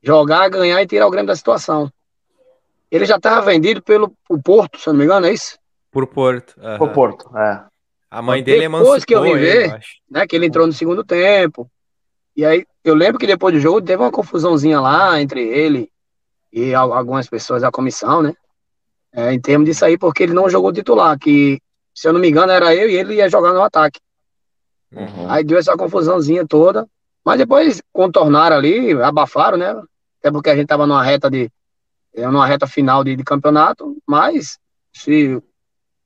Jogar, 0.04 0.50
ganhar 0.50 0.82
e 0.82 0.86
tirar 0.86 1.08
o 1.08 1.10
Grêmio 1.10 1.28
da 1.28 1.36
situação. 1.38 1.90
Ele 2.92 3.06
já 3.06 3.16
estava 3.16 3.40
vendido 3.46 3.82
pelo 3.82 4.12
o 4.30 4.42
Porto, 4.44 4.78
se 4.78 4.90
eu 4.90 4.92
não 4.92 5.00
me 5.00 5.06
engano, 5.06 5.26
é 5.26 5.32
isso? 5.32 5.58
Por 5.90 6.06
Porto. 6.06 6.54
aham. 6.62 6.78
Pro 6.80 6.92
Porto, 6.92 7.38
é. 7.38 7.64
A 8.10 8.22
mãe 8.22 8.44
dele 8.44 8.64
Depois 8.64 8.76
emancipou 8.76 9.06
que 9.06 9.16
eu 9.16 9.24
vim 9.24 9.30
ele, 9.30 9.40
ver, 9.40 9.72
eu 9.72 9.80
né? 10.10 10.28
Que 10.28 10.36
ele 10.36 10.48
entrou 10.48 10.68
no 10.68 10.74
segundo 10.74 11.02
tempo. 11.02 11.72
E 12.36 12.44
aí, 12.44 12.66
eu 12.84 12.94
lembro 12.94 13.20
que 13.20 13.28
depois 13.28 13.54
do 13.56 13.60
jogo 13.62 13.82
teve 13.82 14.04
uma 14.04 14.12
confusãozinha 14.12 14.82
lá 14.82 15.22
entre 15.22 15.48
ele 15.48 15.90
e 16.52 16.76
al- 16.76 16.92
algumas 16.92 17.30
pessoas 17.30 17.62
da 17.62 17.72
comissão, 17.72 18.22
né? 18.22 18.34
É, 19.14 19.32
em 19.32 19.40
termos 19.40 19.66
disso 19.66 19.86
aí, 19.86 19.98
porque 19.98 20.24
ele 20.24 20.34
não 20.34 20.50
jogou 20.50 20.74
titular, 20.74 21.18
que, 21.18 21.58
se 21.96 22.06
eu 22.06 22.12
não 22.12 22.20
me 22.20 22.30
engano, 22.30 22.52
era 22.52 22.76
eu 22.76 22.90
e 22.90 22.98
ele 22.98 23.16
ia 23.16 23.30
jogar 23.30 23.54
no 23.54 23.62
ataque. 23.62 23.98
Uhum. 24.96 25.30
Aí 25.30 25.44
deu 25.44 25.58
essa 25.58 25.78
confusãozinha 25.78 26.46
toda. 26.48 26.88
Mas 27.26 27.38
depois 27.38 27.82
contornaram 27.94 28.56
ali, 28.58 28.94
abafaram, 29.02 29.58
né? 29.58 29.72
Até 30.20 30.32
porque 30.32 30.50
a 30.50 30.56
gente 30.56 30.68
tava 30.68 30.88
numa 30.88 31.04
reta 31.04 31.30
de. 31.30 31.52
é, 32.16 32.28
numa 32.28 32.48
reta 32.48 32.68
final 32.68 33.04
de, 33.04 33.16
de 33.16 33.24
campeonato, 33.24 33.98
mas 34.08 34.60
se 34.96 35.42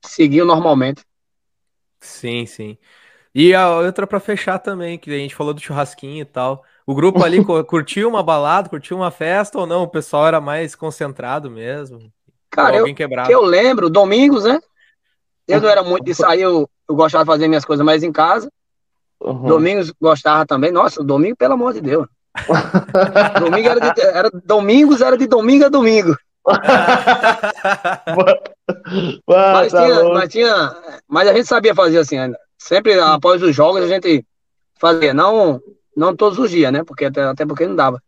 seguiu 0.04 0.46
normalmente. 0.46 1.04
Sim, 2.00 2.46
sim. 2.46 2.78
E 3.34 3.54
a 3.54 3.70
outra 3.70 4.06
pra 4.06 4.20
fechar 4.20 4.58
também, 4.60 4.98
que 4.98 5.10
a 5.12 5.18
gente 5.18 5.34
falou 5.34 5.54
do 5.54 5.60
churrasquinho 5.60 6.22
e 6.22 6.26
tal. 6.26 6.64
O 6.86 6.94
grupo 6.94 7.24
ali 7.24 7.40
cu- 7.42 7.64
curtiu 7.64 8.08
uma 8.08 8.22
balada, 8.22 8.68
curtiu 8.68 8.96
uma 8.98 9.10
festa 9.10 9.58
ou 9.58 9.66
não? 9.66 9.84
O 9.84 9.88
pessoal 9.90 10.26
era 10.28 10.40
mais 10.40 10.74
concentrado 10.76 11.50
mesmo? 11.50 12.12
Cara, 12.50 12.76
eu, 12.76 12.90
eu 13.26 13.42
lembro, 13.42 13.90
domingos, 13.90 14.44
né? 14.44 14.58
Eu 15.48 15.60
não 15.60 15.68
era 15.68 15.84
muito 15.84 16.04
de 16.06 16.14
sair, 16.14 16.42
eu, 16.42 16.68
eu 16.88 16.96
gostava 16.96 17.24
de 17.24 17.28
fazer 17.30 17.48
minhas 17.48 17.64
coisas 17.66 17.84
mais 17.84 18.04
em 18.04 18.12
casa. 18.12 18.50
Uhum. 19.20 19.46
Domingos 19.46 19.92
gostava 20.00 20.44
também. 20.46 20.70
Nossa, 20.70 21.02
domingo, 21.02 21.36
pelo 21.36 21.54
amor 21.54 21.72
de 21.72 21.80
Deus. 21.80 22.06
Domingo 23.40 23.68
era 23.68 23.80
de, 23.80 24.00
era, 24.00 24.30
domingos 24.44 25.00
era 25.00 25.16
de 25.16 25.26
domingo 25.26 25.64
a 25.64 25.68
domingo. 25.68 26.14
Mas, 29.26 29.72
tá 29.72 29.84
tinha, 29.84 30.04
mas 30.10 30.28
tinha. 30.32 30.76
Mas 31.08 31.28
a 31.28 31.32
gente 31.32 31.46
sabia 31.46 31.74
fazer 31.74 31.98
assim, 31.98 32.16
né? 32.18 32.34
sempre 32.58 32.98
após 32.98 33.42
os 33.42 33.54
jogos 33.54 33.82
a 33.82 33.86
gente 33.86 34.24
fazia, 34.78 35.14
não, 35.14 35.60
não 35.96 36.16
todos 36.16 36.38
os 36.38 36.50
dias, 36.50 36.72
né? 36.72 36.82
Porque 36.84 37.04
até, 37.04 37.22
até 37.22 37.46
porque 37.46 37.66
não 37.66 37.76
dava. 37.76 38.02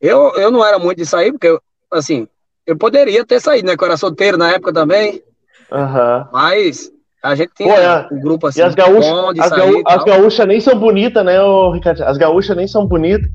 Eu, 0.00 0.32
eu 0.36 0.50
não 0.50 0.64
era 0.64 0.78
muito 0.78 0.98
de 0.98 1.06
sair, 1.06 1.32
porque, 1.32 1.48
eu, 1.48 1.60
assim, 1.90 2.26
eu 2.66 2.76
poderia 2.76 3.24
ter 3.24 3.40
saído, 3.40 3.66
né? 3.66 3.76
Que 3.76 3.82
eu 3.82 3.86
era 3.86 3.96
solteiro 3.96 4.38
na 4.38 4.50
época 4.50 4.72
também, 4.72 5.22
Aham. 5.70 6.28
mas 6.32 6.90
a 7.22 7.34
gente 7.34 7.50
tinha 7.56 7.74
Pô, 7.74 7.80
é. 7.80 8.08
um 8.12 8.20
grupo 8.20 8.46
assim, 8.46 8.60
E 8.60 8.62
as 8.62 8.74
gaúchas, 8.74 9.10
as, 9.40 9.50
gaú- 9.50 9.82
as 9.86 9.96
tal. 9.96 10.04
gaúchas 10.06 10.46
nem 10.46 10.60
são 10.60 10.78
bonitas, 10.78 11.24
né, 11.24 11.40
ô, 11.42 11.70
Ricardo? 11.72 12.02
As 12.02 12.16
gaúchas 12.16 12.56
nem 12.56 12.66
são 12.66 12.86
bonitas. 12.86 13.28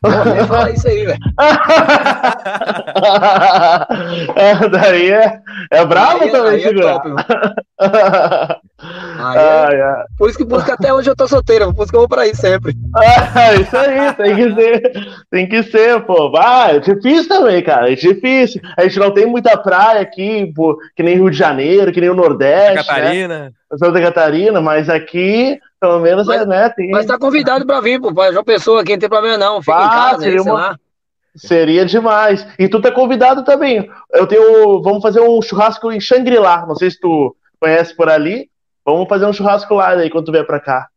Vou 0.00 0.12
falar 0.46 0.70
isso 0.70 0.86
aí, 0.86 1.06
velho. 1.06 1.18
é, 4.36 4.68
daí 4.68 5.10
é, 5.10 5.40
é 5.72 5.84
bravo 5.84 6.22
Aí 6.22 6.28
é- 6.28 6.32
também, 6.32 6.52
aí 6.52 6.64
é 6.64 6.72
top, 6.74 7.08
Ah, 9.18 9.68
é. 9.72 10.04
Por 10.16 10.28
isso 10.30 10.38
que 10.38 10.44
que 10.46 10.70
até 10.70 10.94
hoje 10.94 11.10
eu 11.10 11.16
tô 11.16 11.26
solteiro, 11.26 11.74
por 11.74 11.82
isso 11.82 11.90
que 11.90 11.96
eu 11.96 12.00
vou 12.00 12.08
pra 12.08 12.22
aí 12.22 12.34
sempre. 12.34 12.72
Ah, 12.94 13.54
isso 13.60 13.76
aí, 13.76 14.14
tem 14.14 14.36
que 14.36 14.54
ser, 14.54 14.92
tem 15.30 15.48
que 15.48 15.62
ser, 15.64 16.00
pô. 16.06 16.30
Vai, 16.30 16.76
é 16.76 16.80
difícil 16.80 17.28
também, 17.28 17.62
cara, 17.62 17.90
é 17.90 17.94
difícil. 17.94 18.60
A 18.76 18.82
gente 18.84 18.98
não 18.98 19.10
tem 19.12 19.26
muita 19.26 19.56
praia 19.56 20.00
aqui, 20.00 20.52
pô, 20.54 20.78
que 20.96 21.02
nem 21.02 21.16
Rio 21.16 21.30
de 21.30 21.36
Janeiro, 21.36 21.90
que 21.92 22.00
nem 22.00 22.10
o 22.10 22.14
Nordeste, 22.14 22.76
né? 22.76 22.82
Catarina. 22.84 23.52
Santa 23.78 24.00
Catarina, 24.00 24.60
mas 24.60 24.88
aqui, 24.88 25.58
pelo 25.80 26.00
menos, 26.00 26.26
Mas- 26.26 26.40
é, 26.42 26.46
né, 26.46 26.68
tem... 26.70 26.90
Mas 26.90 27.04
tá 27.06 27.18
convidado 27.18 27.66
pra 27.66 27.80
vir, 27.80 28.00
pô. 28.00 28.10
João 28.32 28.44
Pessoa 28.44 28.80
aqui, 28.80 28.92
não 28.92 28.98
tem 28.98 29.08
problema 29.08 29.36
não. 29.36 29.60
Fica 29.60 29.72
em 29.78 29.84
Ah, 29.84 29.88
casa, 29.90 30.16
aí, 30.16 30.22
seria 30.22 30.42
sei 30.42 30.52
uma- 30.52 30.58
lá. 30.60 30.76
Seria 31.36 31.84
demais. 31.86 32.44
E 32.58 32.66
tu 32.68 32.80
tá 32.80 32.90
convidado 32.90 33.44
também. 33.44 33.88
Eu 34.12 34.26
tenho. 34.26 34.82
Vamos 34.82 35.00
fazer 35.02 35.20
um 35.20 35.40
churrasco 35.40 35.92
em 35.92 36.00
Xangri-Lá. 36.00 36.64
Não 36.66 36.74
sei 36.74 36.90
se 36.90 36.98
tu 36.98 37.36
conhece 37.60 37.94
por 37.94 38.08
ali. 38.08 38.48
Vamos 38.90 39.08
fazer 39.08 39.26
um 39.26 39.32
churrasco 39.32 39.74
lá 39.74 39.90
aí 39.90 40.08
quando 40.08 40.26
tu 40.26 40.32
vier 40.32 40.46
pra 40.46 40.58
cá. 40.58 40.88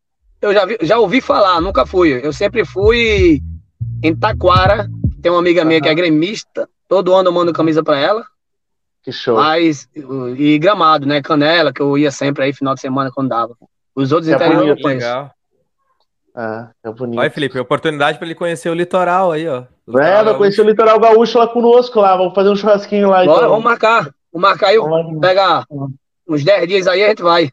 Eu 0.41 0.53
já, 0.53 0.65
vi, 0.65 0.77
já 0.81 0.97
ouvi 0.97 1.19
falar, 1.19 1.59
nunca 1.59 1.85
fui. 1.85 2.25
Eu 2.25 2.31
sempre 2.31 2.63
fui 2.63 3.41
em 4.01 4.15
Taquara. 4.15 4.89
Tem 5.21 5.31
uma 5.31 5.39
amiga 5.39 5.65
minha 5.65 5.81
que 5.81 5.89
é 5.89 5.93
gremista. 5.93 6.69
Todo 6.87 7.13
ano 7.13 7.29
eu 7.29 7.33
mando 7.33 7.51
camisa 7.51 7.83
pra 7.83 7.99
ela. 7.99 8.25
Que 9.03 9.11
show. 9.11 9.35
Mas, 9.35 9.89
e 10.37 10.57
gramado, 10.57 11.05
né? 11.05 11.21
Canela, 11.21 11.73
que 11.73 11.81
eu 11.81 11.97
ia 11.97 12.11
sempre 12.11 12.45
aí 12.45 12.53
final 12.53 12.73
de 12.73 12.81
semana 12.81 13.11
quando 13.13 13.29
dava. 13.29 13.55
Os 13.93 14.11
outros 14.13 14.31
É 14.31 14.35
interiores 14.35 14.69
eu 14.69 14.81
conheço. 14.81 15.05
Legal. 15.05 15.31
É, 16.37 16.67
é 16.85 16.91
bonito. 16.91 17.19
Olha, 17.19 17.29
Felipe, 17.29 17.59
oportunidade 17.59 18.17
para 18.17 18.25
ele 18.25 18.35
conhecer 18.35 18.69
o 18.69 18.73
litoral 18.73 19.33
aí, 19.33 19.47
ó. 19.49 19.63
É, 19.99 20.23
vai 20.23 20.37
conhecer 20.37 20.61
o 20.61 20.65
litoral 20.65 20.97
gaúcho 20.97 21.37
lá 21.37 21.47
conosco 21.47 21.99
lá. 21.99 22.15
Vamos 22.15 22.33
fazer 22.33 22.49
um 22.49 22.55
churrasquinho 22.55 23.09
lá. 23.09 23.25
Bora, 23.25 23.39
então. 23.39 23.49
vamos 23.49 23.65
marcar. 23.65 24.03
Vamos 24.31 24.49
marcar 24.49 24.67
aí, 24.67 24.77
Vamos 24.77 25.19
pegar 25.19 25.65
uns 26.25 26.43
10 26.43 26.67
dias 26.69 26.87
aí, 26.87 27.03
a 27.03 27.09
gente 27.09 27.21
vai. 27.21 27.51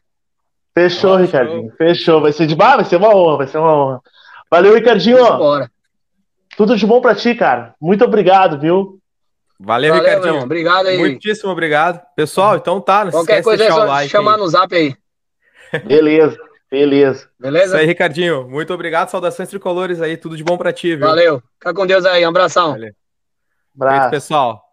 Fechou, 0.73 1.11
Ó, 1.13 1.15
Ricardinho. 1.17 1.71
Fechou. 1.77 2.21
Vai 2.21 2.31
ser 2.31 2.45
de 2.47 2.55
bar, 2.55 2.75
vai 2.77 2.85
ser 2.85 2.95
uma 2.97 3.13
honra, 3.15 3.37
vai 3.37 3.47
ser 3.47 3.57
uma 3.57 3.73
honra. 3.75 4.01
Valeu, 4.49 4.73
Ricardinho. 4.75 5.17
Bora. 5.37 5.69
Tudo 6.55 6.75
de 6.75 6.85
bom 6.85 7.01
pra 7.01 7.15
ti, 7.15 7.35
cara. 7.35 7.73
Muito 7.79 8.03
obrigado, 8.03 8.59
viu? 8.59 8.99
Valeu, 9.59 9.93
Valeu, 9.93 10.05
Ricardinho. 10.05 10.33
irmão. 10.33 10.45
Obrigado 10.45 10.85
aí. 10.87 10.97
Muitíssimo 10.97 11.51
obrigado. 11.51 12.01
Pessoal, 12.15 12.55
então 12.55 12.79
tá, 12.79 13.03
não 13.05 13.11
Qualquer 13.11 13.43
coisa 13.43 13.57
de 13.57 13.63
é 13.63 13.67
deixar 13.67 13.83
o 13.83 13.87
só 13.87 13.91
like. 13.93 14.09
chamar 14.09 14.33
aí. 14.35 14.39
no 14.39 14.47
zap 14.47 14.73
aí. 14.75 14.95
Beleza, 15.85 16.37
beleza. 16.71 17.19
Isso 17.19 17.29
Beleza? 17.39 17.77
aí, 17.77 17.85
Ricardinho. 17.85 18.47
Muito 18.49 18.73
obrigado. 18.73 19.09
Saudações 19.09 19.49
tricolores 19.49 20.01
aí. 20.01 20.17
Tudo 20.17 20.35
de 20.37 20.43
bom 20.43 20.57
pra 20.57 20.71
ti, 20.73 20.95
viu? 20.95 21.05
Valeu. 21.07 21.43
Fica 21.59 21.73
com 21.73 21.85
Deus 21.85 22.05
aí. 22.05 22.25
Um 22.25 22.29
abração. 22.29 22.71
Valeu. 22.71 22.83
Feito, 22.89 22.95
Abraço. 23.75 24.09
pessoal. 24.11 24.68